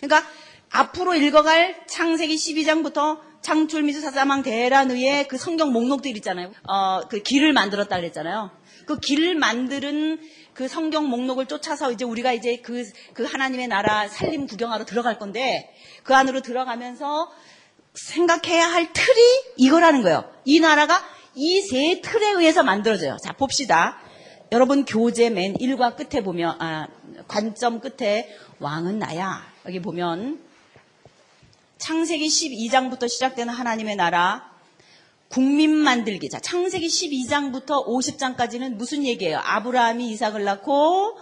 그러니까 0.00 0.28
앞으로 0.70 1.14
읽어갈 1.14 1.84
창세기 1.86 2.36
12장부터 2.36 3.18
창출, 3.42 3.82
민수, 3.82 4.00
사삼, 4.00 4.30
왕, 4.30 4.42
대란의의 4.42 5.26
그 5.26 5.38
성경 5.38 5.72
목록들 5.72 6.16
있잖아요. 6.18 6.52
어, 6.68 7.00
그 7.08 7.20
길을 7.20 7.52
만들었다 7.52 7.96
그랬잖아요. 7.96 8.50
그 8.86 9.00
길을 9.00 9.34
만드는 9.34 10.20
그 10.54 10.68
성경 10.68 11.08
목록을 11.08 11.46
쫓아서 11.46 11.90
이제 11.90 12.04
우리가 12.04 12.32
이제 12.32 12.58
그, 12.58 12.84
그 13.14 13.24
하나님의 13.24 13.68
나라 13.68 14.08
살림 14.08 14.46
구경하러 14.46 14.84
들어갈 14.84 15.18
건데 15.18 15.74
그 16.04 16.14
안으로 16.14 16.42
들어가면서 16.42 17.30
생각해야 17.94 18.66
할 18.66 18.92
틀이 18.92 19.54
이거라는 19.56 20.02
거예요. 20.02 20.30
이 20.44 20.60
나라가 20.60 21.02
이 21.40 21.62
세 21.62 22.02
틀에 22.02 22.32
의해서 22.32 22.62
만들어져요. 22.62 23.16
자, 23.24 23.32
봅시다. 23.32 23.96
여러분 24.52 24.84
교재 24.84 25.30
맨 25.30 25.54
1과 25.54 25.96
끝에 25.96 26.22
보면, 26.22 26.56
아, 26.60 26.86
관점 27.28 27.80
끝에 27.80 28.28
왕은 28.58 28.98
나야. 28.98 29.42
여기 29.64 29.80
보면 29.80 30.38
창세기 31.78 32.26
12장부터 32.26 33.08
시작되는 33.08 33.52
하나님의 33.54 33.96
나라, 33.96 34.50
국민 35.30 35.70
만들기. 35.74 36.28
자, 36.28 36.40
창세기 36.40 36.88
12장부터 36.88 37.86
50장까지는 37.86 38.74
무슨 38.74 39.06
얘기예요? 39.06 39.38
아브라함이 39.42 40.10
이삭을 40.10 40.44
낳고, 40.44 41.16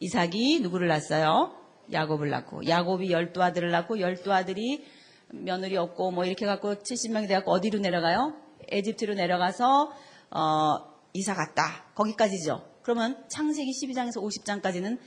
이삭이 0.00 0.60
누구를 0.60 0.88
낳았어요? 0.88 1.54
야곱을 1.90 2.28
낳고, 2.28 2.66
야곱이 2.66 3.10
열두 3.10 3.42
아들을 3.42 3.70
낳고, 3.70 3.98
열두 4.00 4.30
아들이 4.30 4.84
며느리 5.30 5.78
없고, 5.78 6.10
뭐 6.10 6.26
이렇게 6.26 6.44
갖고 6.44 6.74
70명이 6.74 7.28
돼갖고 7.28 7.50
어디로 7.52 7.78
내려가요? 7.78 8.34
에집트로 8.68 9.14
내려가서, 9.14 9.92
어, 10.30 10.98
이사 11.12 11.34
갔다. 11.34 11.84
거기까지죠. 11.94 12.64
그러면 12.82 13.24
창세기 13.28 13.70
12장에서 13.70 14.22
50장까지는 14.22 14.98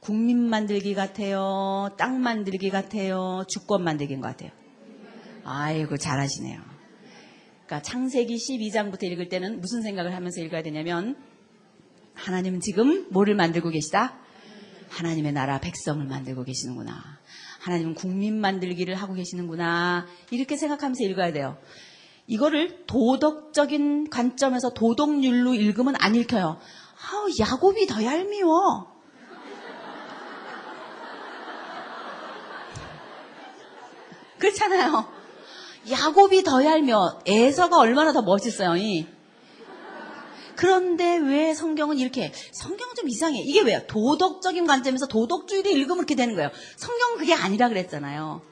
국민 0.00 0.38
만들기 0.48 0.94
같아요. 0.94 1.94
땅 1.98 2.20
만들기 2.20 2.70
같아요. 2.70 3.44
주권 3.48 3.82
만들기인 3.82 4.20
것 4.20 4.28
같아요. 4.28 4.50
아이고, 5.44 5.96
잘하시네요. 5.96 6.60
그러니까 7.66 7.82
창세기 7.82 8.36
12장부터 8.36 9.04
읽을 9.04 9.28
때는 9.28 9.60
무슨 9.60 9.82
생각을 9.82 10.14
하면서 10.14 10.40
읽어야 10.40 10.62
되냐면 10.62 11.16
하나님은 12.14 12.60
지금 12.60 13.06
뭐를 13.10 13.34
만들고 13.34 13.70
계시다? 13.70 14.18
하나님의 14.88 15.32
나라 15.32 15.58
백성을 15.60 16.04
만들고 16.06 16.44
계시는구나. 16.44 17.18
하나님은 17.60 17.94
국민 17.94 18.40
만들기를 18.40 18.94
하고 18.94 19.14
계시는구나. 19.14 20.06
이렇게 20.30 20.56
생각하면서 20.56 21.04
읽어야 21.04 21.32
돼요. 21.32 21.58
이거를 22.26 22.84
도덕적인 22.86 24.10
관점에서 24.10 24.70
도덕률로 24.70 25.54
읽으면 25.54 25.94
안 25.98 26.14
읽혀요. 26.14 26.58
아우, 27.10 27.28
야곱이 27.38 27.86
더 27.86 28.02
얄미워. 28.04 28.86
그렇잖아요. 34.38 35.06
야곱이 35.88 36.42
더 36.42 36.64
얄며 36.64 37.20
에서가 37.26 37.78
얼마나 37.78 38.12
더 38.12 38.22
멋있어요. 38.22 38.76
이. 38.76 39.06
그런데 40.56 41.18
왜 41.18 41.54
성경은 41.54 41.98
이렇게 41.98 42.32
성경은 42.52 42.96
좀 42.96 43.08
이상해. 43.08 43.40
이게 43.40 43.60
왜요? 43.60 43.82
도덕적인 43.86 44.66
관점에서 44.66 45.06
도덕주의를 45.06 45.70
읽으면 45.70 45.98
이렇게 45.98 46.16
되는 46.16 46.34
거예요. 46.34 46.50
성경은 46.76 47.18
그게 47.18 47.34
아니라 47.34 47.68
그랬잖아요. 47.68 48.42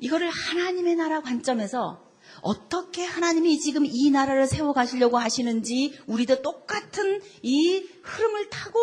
이거를 0.00 0.28
하나님의 0.30 0.96
나라 0.96 1.20
관점에서 1.20 2.11
어떻게 2.42 3.04
하나님이 3.04 3.58
지금 3.60 3.86
이 3.86 4.10
나라를 4.10 4.46
세워 4.46 4.72
가시려고 4.72 5.16
하시는지 5.16 5.96
우리도 6.06 6.42
똑같은 6.42 7.22
이 7.40 7.88
흐름을 8.02 8.50
타고 8.50 8.78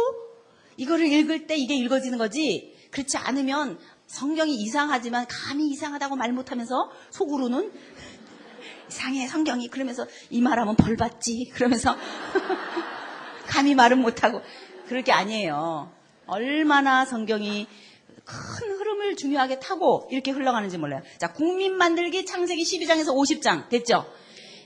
이거를 0.78 1.06
읽을 1.08 1.46
때 1.46 1.58
이게 1.58 1.76
읽어지는 1.76 2.18
거지. 2.18 2.76
그렇지 2.90 3.18
않으면 3.18 3.78
성경이 4.08 4.56
이상하지만 4.56 5.28
감히 5.28 5.68
이상하다고 5.70 6.16
말 6.16 6.32
못하면서 6.32 6.90
속으로는 7.12 7.72
이상해 8.90 9.28
성경이 9.28 9.68
그러면서 9.68 10.08
이 10.30 10.42
말하면 10.42 10.76
벌 10.76 10.96
받지 10.96 11.52
그러면서 11.54 11.96
감히 13.46 13.76
말은 13.76 14.00
못하고 14.00 14.42
그럴 14.88 15.04
게 15.04 15.12
아니에요. 15.12 15.92
얼마나 16.26 17.06
성경이 17.06 17.68
큰 18.24 18.79
흐름을 19.10 19.16
중요하게 19.16 19.60
타고 19.60 20.08
이렇게 20.12 20.32
흘러가는지 20.32 20.78
몰라요. 20.78 21.02
자, 21.18 21.34
국민 21.34 21.76
만들기 21.76 22.26
창세기 22.26 22.64
12장에서 22.64 23.08
50장 23.08 23.70
됐죠? 23.70 24.06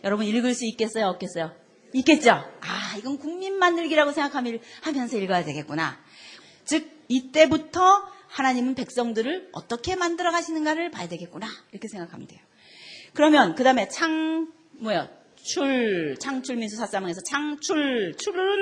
여러분 0.03 0.25
읽을 0.25 0.53
수 0.53 0.65
있겠어요? 0.65 1.07
없겠어요? 1.07 1.51
있겠죠? 1.93 2.31
아, 2.31 2.95
이건 2.97 3.17
국민 3.17 3.57
만들기라고 3.57 4.11
생각하면서 4.11 5.17
읽어야 5.17 5.45
되겠구나. 5.45 5.99
즉, 6.65 6.89
이때부터 7.07 8.07
하나님은 8.27 8.75
백성들을 8.75 9.49
어떻게 9.53 9.95
만들어 9.95 10.31
가시는가를 10.31 10.91
봐야 10.91 11.07
되겠구나. 11.07 11.47
이렇게 11.71 11.87
생각하면 11.87 12.27
돼요. 12.27 12.39
그러면 13.13 13.53
그 13.53 13.63
다음에 13.63 13.87
창 13.89 14.51
뭐야 14.79 15.07
출 15.35 16.17
창출 16.19 16.55
민수 16.55 16.77
사사망에서 16.77 17.21
창출 17.21 18.15
출은 18.17 18.57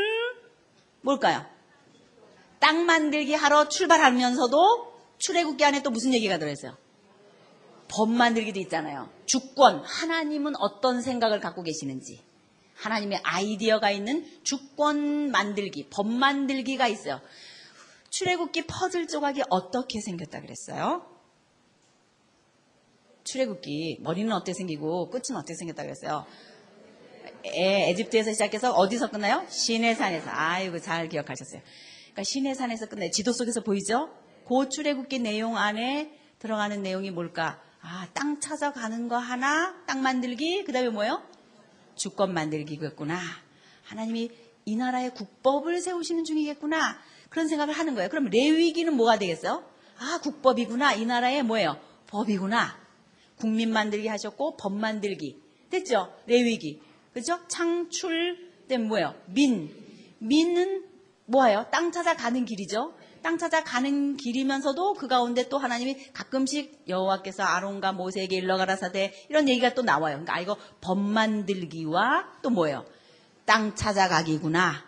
뭘까요? 1.02 1.46
땅 2.60 2.86
만들기 2.86 3.34
하러 3.34 3.70
출발하면서도 3.70 4.91
출애굽기 5.22 5.63
안에 5.63 5.84
또 5.84 5.91
무슨 5.91 6.13
얘기가 6.13 6.38
들어있어요? 6.39 6.76
법 7.88 8.09
만들기도 8.09 8.59
있잖아요. 8.61 9.09
주권 9.26 9.84
하나님은 9.84 10.55
어떤 10.57 11.01
생각을 11.01 11.39
갖고 11.39 11.61
계시는지 11.61 12.22
하나님의 12.76 13.19
아이디어가 13.24 13.91
있는 13.91 14.26
주권 14.43 15.30
만들기 15.30 15.89
법 15.89 16.07
만들기가 16.07 16.88
있어요. 16.88 17.22
출애굽기 18.09 18.63
퍼즐 18.63 19.07
조각이 19.07 19.43
어떻게 19.49 20.01
생겼다 20.01 20.41
그랬어요? 20.41 21.05
출애굽기 23.24 23.99
머리는 24.01 24.32
어떻게 24.32 24.53
생기고 24.53 25.11
끝은 25.11 25.38
어떻게 25.38 25.53
생겼다 25.53 25.84
그랬어요? 25.84 26.26
에, 27.45 27.89
에집트에서 27.91 28.32
시작해서 28.32 28.74
어디서 28.74 29.11
끝나요? 29.11 29.45
시내산에서. 29.49 30.30
아이고 30.32 30.80
잘 30.80 31.07
기억하셨어요. 31.07 31.61
그러니까 32.05 32.24
시내산에서 32.24 32.88
끝나요. 32.88 33.11
지도 33.11 33.32
속에서 33.32 33.61
보이죠? 33.61 34.09
그 34.52 34.68
출애굽기 34.68 35.20
내용 35.20 35.56
안에 35.56 36.12
들어가는 36.39 36.84
내용이 36.84 37.10
뭘까? 37.10 37.62
아, 37.82 38.06
땅 38.14 38.41
찾아가는 38.41 39.08
거 39.08 39.16
하나, 39.16 39.74
땅 39.86 40.02
만들기, 40.02 40.66
그 40.66 40.74
다음에 40.74 40.89
뭐요? 40.89 41.24
주권 41.95 42.34
만들기겠구나. 42.34 43.18
하나님이 43.86 44.30
이 44.66 44.76
나라의 44.76 45.14
국법을 45.14 45.80
세우시는 45.80 46.26
중이겠구나. 46.26 46.99
그런 47.30 47.47
생각을 47.47 47.74
하는 47.74 47.95
거예요. 47.95 48.10
그럼 48.10 48.26
레위기는 48.26 48.93
뭐가 48.93 49.18
되겠어요? 49.20 49.64
아, 49.97 50.20
국법이구나. 50.22 50.95
이 50.95 51.06
나라의 51.06 51.43
뭐예요? 51.43 51.80
법이구나. 52.08 52.78
국민 53.38 53.72
만들기 53.72 54.10
하셨고 54.10 54.58
법 54.58 54.74
만들기 54.74 55.41
됐죠? 55.70 56.14
레위기 56.26 56.82
그죠? 57.14 57.39
창출 57.47 58.49
된 58.68 58.89
뭐예요? 58.89 59.16
민 59.28 59.74
민은 60.20 60.84
뭐예요? 61.26 61.68
땅 61.72 61.93
찾아가는 61.93 62.43
길이죠. 62.43 62.93
땅 63.22 63.38
찾아가는 63.38 64.17
길이면서도 64.17 64.93
그 64.95 65.07
가운데 65.07 65.47
또 65.47 65.57
하나님이 65.57 66.11
가끔씩 66.13 66.86
여호와께서 66.88 67.43
아론과 67.43 67.93
모세에게 67.93 68.38
일러가라사대 68.38 69.13
이런 69.30 69.47
얘기가 69.47 69.74
또 69.74 69.84
나와요. 69.84 70.15
그러니까 70.15 70.36
아, 70.36 70.39
이거 70.39 70.57
법 70.82 70.99
만들기와 70.99 72.28
또 72.41 72.49
뭐예요? 72.49 72.86
땅 73.45 73.76
찾아가기구나. 73.76 74.84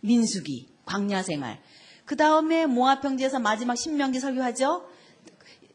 민수기, 0.00 0.68
광야 0.84 1.22
생활. 1.22 1.60
그 2.04 2.16
다음에 2.16 2.66
모압 2.66 3.02
평지에서 3.02 3.38
마지막 3.38 3.74
신명기 3.76 4.20
설교하죠. 4.20 4.88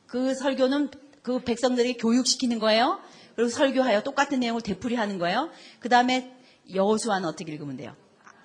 그 0.08 0.34
설교는 0.34 0.90
그 1.22 1.44
백성들에게 1.44 1.98
교육시키는 1.98 2.60
거예요. 2.60 3.00
그리고 3.36 3.50
설교하여 3.50 4.04
똑같은 4.04 4.40
내용을 4.40 4.62
되풀이하는 4.62 5.18
거예요. 5.20 5.50
그 5.80 5.90
다음에 5.90 6.36
여호수아는 6.74 7.28
어떻게 7.28 7.52
읽으면 7.52 7.78
돼요? 7.78 7.96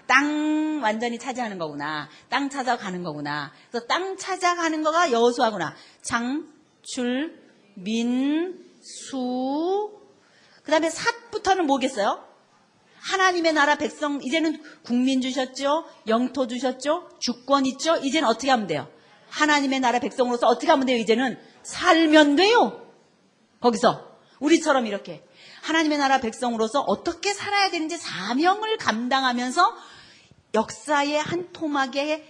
땅 0.07 0.81
완전히 0.83 1.19
차지하는 1.19 1.59
거구나. 1.59 2.09
땅 2.29 2.49
찾아가는 2.49 3.03
거구나. 3.03 3.53
그래서 3.71 3.87
땅 3.87 4.17
찾아가는 4.17 4.83
거가 4.83 5.11
여호수아구나. 5.11 5.75
장, 6.03 6.47
출, 6.83 7.39
민, 7.75 8.65
수. 8.81 9.93
그 10.63 10.71
다음에 10.71 10.91
삿부터는 10.91 11.67
뭐겠어요? 11.67 12.25
하나님의 12.99 13.53
나라 13.53 13.77
백성, 13.77 14.21
이제는 14.23 14.61
국민 14.83 15.21
주셨죠? 15.21 15.85
영토 16.09 16.47
주셨죠? 16.49 17.09
주권 17.21 17.65
있죠? 17.67 17.97
이제는 17.97 18.27
어떻게 18.27 18.51
하면 18.51 18.67
돼요? 18.67 18.89
하나님의 19.31 19.81
나라 19.81 20.01
백성으로서 20.01 20.47
어떻게 20.49 20.69
하면 20.69 20.87
돼요? 20.87 20.97
이제는 20.97 21.39
살면 21.63 22.37
돼요. 22.37 22.85
거기서 23.61 24.17
우리처럼 24.41 24.87
이렇게 24.87 25.25
하나님의 25.63 25.99
나라 25.99 26.21
백성으로서 26.21 26.81
어떻게 26.81 27.33
살아야 27.33 27.71
되는지 27.71 27.97
사명을 27.97 28.77
감당하면서 28.77 29.75
역사의 30.57 31.19
한 31.19 31.53
토막의 31.53 32.25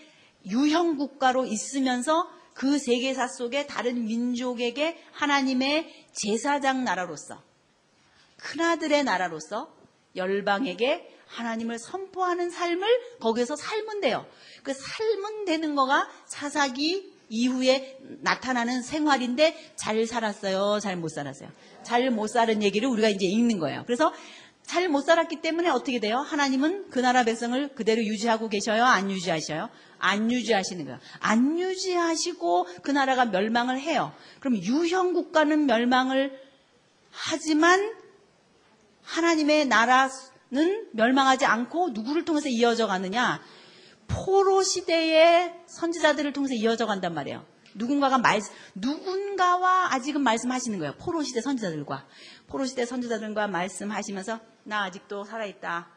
유형 0.47 0.97
국가로 0.97 1.47
있으면서 1.47 2.29
그 2.55 2.79
세계사 2.79 3.29
속에 3.29 3.67
다른 3.67 4.07
민족에게 4.07 4.99
하나님의 5.13 6.07
제사장 6.13 6.85
나라로서 6.85 7.43
큰아들의 8.39 9.05
나라로서 9.05 9.75
열방에게 10.17 11.15
하나님을 11.29 11.79
선포하는 11.79 12.51
삶을 12.51 13.19
거기에서 13.21 13.57
살면 13.57 14.01
돼요. 14.01 14.27
그 14.63 14.73
살면 14.73 15.45
되는 15.45 15.75
거가 15.75 16.09
사사기 16.27 17.15
이후에 17.29 17.99
나타나는 18.21 18.83
생활인데 18.83 19.75
잘 19.77 20.07
살았어요? 20.07 20.79
잘 20.81 20.97
못 20.97 21.09
살았어요? 21.09 21.51
잘 21.83 22.11
못 22.11 22.29
살은 22.29 22.63
얘기를 22.63 22.89
우리가 22.89 23.09
이제 23.09 23.27
읽는 23.27 23.59
거예요. 23.59 23.83
그래서 23.85 24.13
잘 24.67 24.89
못 24.89 25.03
살았기 25.03 25.41
때문에 25.41 25.69
어떻게 25.71 26.01
돼요? 26.01 26.19
하나님은 26.19 26.91
그 26.91 26.99
나라 26.99 27.23
백성을 27.25 27.69
그대로 27.75 28.03
유지하고 28.03 28.49
계셔요? 28.49 28.85
안 28.85 29.11
유지하셔요? 29.11 29.69
안 29.99 30.31
유지하시는 30.31 30.85
거예요. 30.85 30.99
안 31.21 31.59
유지하시고 31.59 32.67
그 32.83 32.91
나라가 32.91 33.25
멸망을 33.25 33.81
해요. 33.81 34.13
그럼 34.41 34.59
유형 34.59 35.13
국가는 35.13 35.67
멸망을 35.67 36.39
하지만 37.11 37.95
하나님의 39.03 39.67
나라는 39.67 40.89
멸망하지 40.93 41.47
않고 41.47 41.91
누구를 41.91 42.25
통해서 42.25 42.49
이어져 42.49 42.87
가느냐? 42.87 43.41
포로 44.09 44.63
시대의 44.63 45.55
선지자들을 45.67 46.33
통해서 46.33 46.55
이어져 46.55 46.87
간단 46.87 47.15
말이에요. 47.15 47.45
누군가가 47.77 48.19
말, 48.19 48.41
누군가와 48.75 49.95
아직은 49.95 50.23
말씀하시는 50.23 50.79
거예요. 50.79 50.95
포로 50.99 51.23
시대 51.23 51.41
선지자들과. 51.41 52.07
포로 52.49 52.67
시대 52.67 52.85
선지자들과 52.85 53.49
말씀하시면서, 53.49 54.41
나 54.65 54.85
아직도 54.85 55.25
살아있다. 55.25 55.89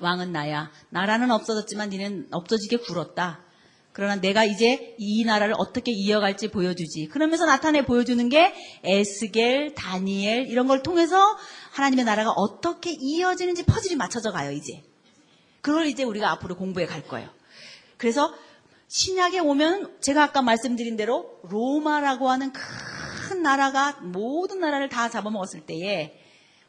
왕은 0.00 0.32
나야. 0.32 0.70
나라는 0.90 1.30
없어졌지만 1.30 1.88
니는 1.88 2.28
없어지게 2.30 2.78
굴었다. 2.78 3.40
그러나 3.92 4.14
내가 4.14 4.44
이제 4.44 4.94
이 4.98 5.24
나라를 5.24 5.54
어떻게 5.58 5.90
이어갈지 5.90 6.52
보여주지. 6.52 7.08
그러면서 7.08 7.46
나타내 7.46 7.84
보여주는 7.84 8.28
게 8.28 8.54
에스겔, 8.84 9.74
다니엘 9.74 10.46
이런 10.46 10.68
걸 10.68 10.84
통해서 10.84 11.36
하나님의 11.72 12.04
나라가 12.04 12.30
어떻게 12.30 12.94
이어지는지 12.96 13.64
퍼즐이 13.64 13.96
맞춰져 13.96 14.30
가요, 14.30 14.52
이제. 14.52 14.84
그걸 15.62 15.86
이제 15.86 16.04
우리가 16.04 16.30
앞으로 16.30 16.54
공부해 16.54 16.86
갈 16.86 17.02
거예요. 17.02 17.28
그래서 17.96 18.32
신약에 18.88 19.38
오면 19.40 19.98
제가 20.00 20.24
아까 20.24 20.40
말씀드린 20.40 20.96
대로 20.96 21.40
로마라고 21.44 22.30
하는 22.30 22.52
큰 22.52 23.42
나라가 23.42 23.92
모든 24.00 24.60
나라를 24.60 24.88
다 24.88 25.10
잡아먹었을 25.10 25.66
때에 25.66 26.18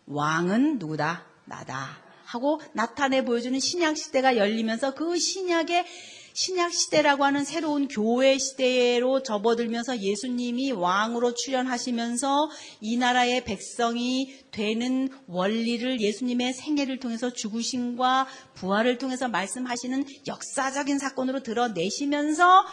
왕은 0.06 0.80
누구다? 0.80 1.26
나다. 1.46 1.98
하고 2.26 2.62
나타내 2.74 3.24
보여주는 3.24 3.58
신약 3.58 3.98
시대가 3.98 4.36
열리면서 4.36 4.94
그 4.94 5.18
신약의 5.18 5.86
신약 6.34 6.74
시대라고 6.74 7.26
하는 7.26 7.44
새로운 7.44 7.88
교회 7.88 8.38
시대로 8.38 9.24
접어들면서 9.24 10.00
예수님이 10.00 10.72
왕으로 10.72 11.34
출현하시면서 11.34 12.50
이 12.82 12.98
나라의 12.98 13.44
백성이 13.46 14.40
되는 14.52 15.10
원리를 15.28 16.00
예수님의 16.00 16.54
생애를 16.54 17.00
통해서 17.00 17.32
죽으심과 17.32 18.28
부활을 18.56 18.98
통해서 18.98 19.28
말씀하시는 19.28 20.06
역사적인 20.28 21.00
사건으로 21.00 21.44
드러내시면서 21.44 22.66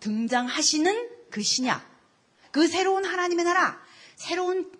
등장하시는 0.00 1.08
그 1.30 1.42
신약, 1.42 1.82
그 2.50 2.66
새로운 2.66 3.04
하나님의 3.04 3.44
나라, 3.44 3.78
새로운 4.16 4.70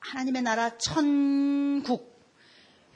하나님의 0.00 0.42
나라 0.42 0.76
천국. 0.78 2.10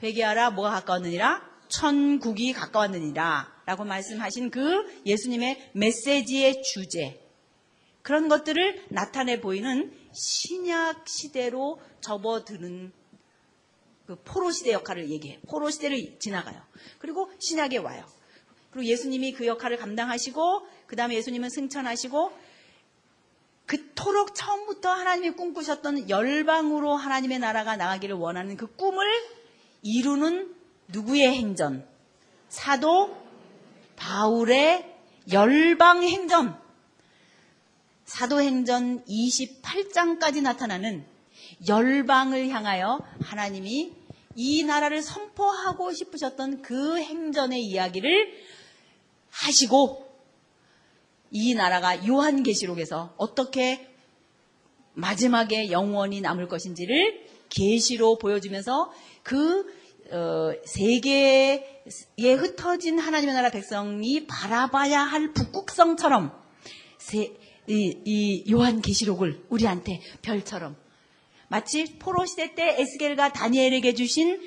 회개하라 0.03 0.51
뭐가 0.51 0.71
가까웠느니라? 0.71 1.54
천국이 1.69 2.53
가까웠느니라. 2.53 3.53
라고 3.65 3.83
말씀하신 3.83 4.51
그 4.51 5.01
예수님의 5.05 5.71
메시지의 5.73 6.61
주제. 6.63 7.21
그런 8.01 8.27
것들을 8.27 8.85
나타내 8.89 9.41
보이는 9.41 9.91
신약 10.13 11.07
시대로 11.07 11.79
접어드는 12.01 12.91
그 14.05 14.15
포로 14.23 14.51
시대 14.51 14.71
역할을 14.71 15.09
얘기해요. 15.09 15.39
포로 15.49 15.71
시대를 15.71 16.19
지나가요. 16.19 16.61
그리고 16.99 17.31
신약에 17.39 17.77
와요. 17.77 18.05
그리고 18.69 18.85
예수님이 18.85 19.33
그 19.33 19.47
역할을 19.47 19.77
감당하시고, 19.77 20.67
그 20.85 20.95
다음에 20.95 21.15
예수님은 21.15 21.49
승천하시고, 21.49 22.31
그토록 23.65 24.35
처음부터 24.35 24.89
하나님이 24.89 25.31
꿈꾸셨던 25.31 26.09
열방으로 26.09 26.95
하나님의 26.95 27.39
나라가 27.39 27.75
나가기를 27.77 28.15
원하는 28.15 28.57
그 28.57 28.67
꿈을 28.75 29.07
이루는 29.81 30.53
누구의 30.87 31.35
행전? 31.35 31.87
사도 32.49 33.15
바울의 33.95 34.93
열방 35.31 36.03
행전. 36.03 36.59
사도행전 38.05 39.03
28장까지 39.05 40.41
나타나는 40.41 41.05
열방을 41.67 42.49
향하여 42.49 42.99
하나님이 43.21 43.93
이 44.35 44.63
나라를 44.63 45.01
선포하고 45.01 45.91
싶으셨던 45.91 46.61
그 46.61 46.97
행전의 46.97 47.63
이야기를 47.63 48.33
하시고 49.31 50.05
이 51.31 51.55
나라가 51.55 52.05
요한계시록에서 52.05 53.15
어떻게 53.17 53.89
마지막에 54.93 55.71
영원히 55.71 56.21
남을 56.21 56.47
것인지를 56.47 57.25
계시로 57.49 58.17
보여주면서 58.17 58.91
그 59.23 59.65
어, 60.11 60.51
세계에 60.65 61.83
흩어진 62.37 62.99
하나님의 62.99 63.33
나라 63.33 63.49
백성이 63.49 64.27
바라봐야 64.27 65.01
할 65.01 65.33
북극성처럼 65.33 66.31
세- 66.97 67.33
이, 67.67 67.97
이 68.05 68.51
요한 68.51 68.81
계시록을 68.81 69.45
우리한테 69.49 69.99
별처럼 70.21 70.75
마치 71.47 71.97
포로 71.97 72.25
시대 72.25 72.53
때 72.53 72.75
에스겔과 72.79 73.33
다니엘에게 73.33 73.93
주신 73.95 74.39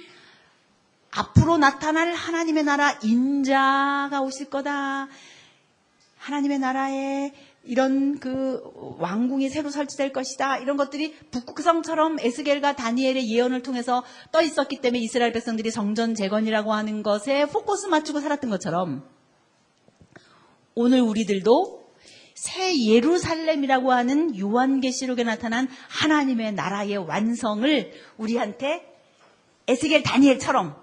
앞으로 1.11 1.57
나타날 1.59 2.13
하나님의 2.13 2.65
나라 2.65 2.99
인자가 3.03 4.21
오실 4.21 4.51
거다. 4.51 5.09
하나님의 6.19 6.59
나라에 6.59 7.33
이런 7.69 8.19
그 8.19 8.63
왕궁이 8.99 9.51
새로 9.51 9.69
설치될 9.69 10.11
것이다. 10.15 10.57
이런 10.57 10.79
것들이 10.79 11.15
북극성처럼 11.31 12.19
에스겔과 12.19 12.77
다니엘의 12.77 13.31
예언을 13.31 13.63
통해서 13.63 14.03
떠 14.33 14.41
있었기 14.41 14.81
때문에 14.81 15.01
이스라엘 15.01 15.33
백성들이 15.33 15.71
성전 15.71 16.15
재건이라고 16.15 16.73
하는 16.73 17.03
것에 17.03 17.45
포커스 17.45 17.89
맞추고 17.89 18.21
살았던 18.21 18.49
것처럼 18.49 19.05
오늘 20.75 21.03
우리들도 21.03 21.93
새 22.35 22.75
예루살렘이라고 22.87 23.93
하는 23.93 24.39
요한계시록에 24.39 25.25
나타난 25.25 25.69
하나님의 25.89 26.55
나라의 26.55 26.97
완성을 26.97 27.93
우리한테 28.17 28.83
에스겔 29.67 30.03
다니엘처럼 30.05 30.75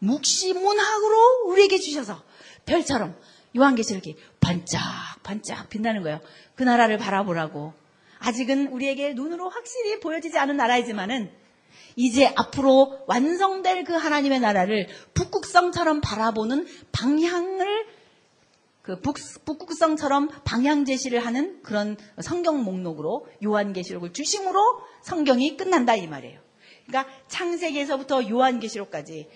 묵시문학으로 0.00 1.44
우리에게 1.46 1.78
주셔서 1.78 2.20
별처럼 2.66 3.14
요한계시록이 3.56 4.16
반짝반짝 4.40 5.68
빛나는 5.68 6.02
거예요. 6.02 6.20
그 6.54 6.62
나라를 6.62 6.98
바라보라고. 6.98 7.72
아직은 8.18 8.68
우리에게 8.68 9.14
눈으로 9.14 9.48
확실히 9.48 10.00
보여지지 10.00 10.38
않은 10.38 10.56
나라이지만은 10.56 11.30
이제 11.96 12.32
앞으로 12.36 13.00
완성될 13.06 13.84
그 13.84 13.92
하나님의 13.94 14.40
나라를 14.40 14.88
북극성처럼 15.14 16.00
바라보는 16.00 16.66
방향을 16.92 17.86
그 18.82 19.00
북, 19.00 19.16
북극성처럼 19.44 20.28
방향 20.44 20.84
제시를 20.84 21.24
하는 21.24 21.62
그런 21.62 21.96
성경 22.20 22.64
목록으로 22.64 23.26
요한계시록을 23.44 24.12
주심으로 24.12 24.82
성경이 25.02 25.56
끝난다 25.56 25.94
이 25.94 26.06
말이에요. 26.08 26.40
그러니까 26.86 27.12
창세기에서부터 27.28 28.28
요한계시록까지 28.28 29.28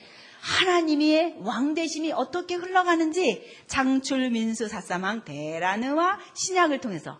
하나님의 0.46 1.38
왕대심이 1.40 2.12
어떻게 2.12 2.54
흘러가는지 2.54 3.42
장출 3.66 4.30
민수 4.30 4.68
사사망 4.68 5.24
대라느와 5.24 6.18
신약을 6.34 6.80
통해서 6.80 7.18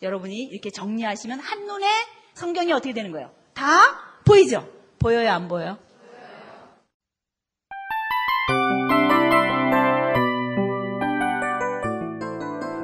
여러분이 0.00 0.34
이렇게 0.34 0.70
정리하시면 0.70 1.38
한눈에 1.38 1.86
성경이 2.34 2.72
어떻게 2.72 2.94
되는 2.94 3.12
거예요? 3.12 3.30
다 3.52 3.76
보이죠? 4.24 4.66
보여요, 4.98 5.30
안 5.30 5.48
보여요? 5.48 5.78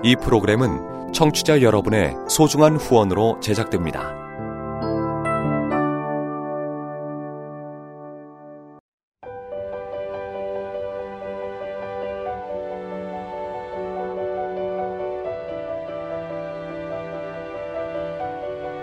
이 0.05 0.15
프로그램은 0.17 1.13
청취자 1.13 1.63
여러분의 1.63 2.15
소중한 2.29 2.77
후원으로 2.77 3.41
제작됩니다. 3.41 4.28